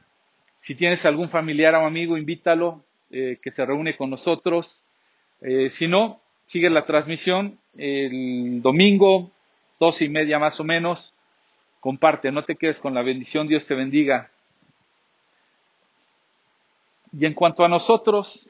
[0.58, 4.84] si tienes algún familiar o amigo, invítalo, eh, que se reúne con nosotros.
[5.68, 9.30] si no, sigue la transmisión el domingo,
[9.78, 11.14] dos y media más o menos.
[11.80, 14.30] Comparte, no te quedes con la bendición, Dios te bendiga.
[17.12, 18.48] Y en cuanto a nosotros,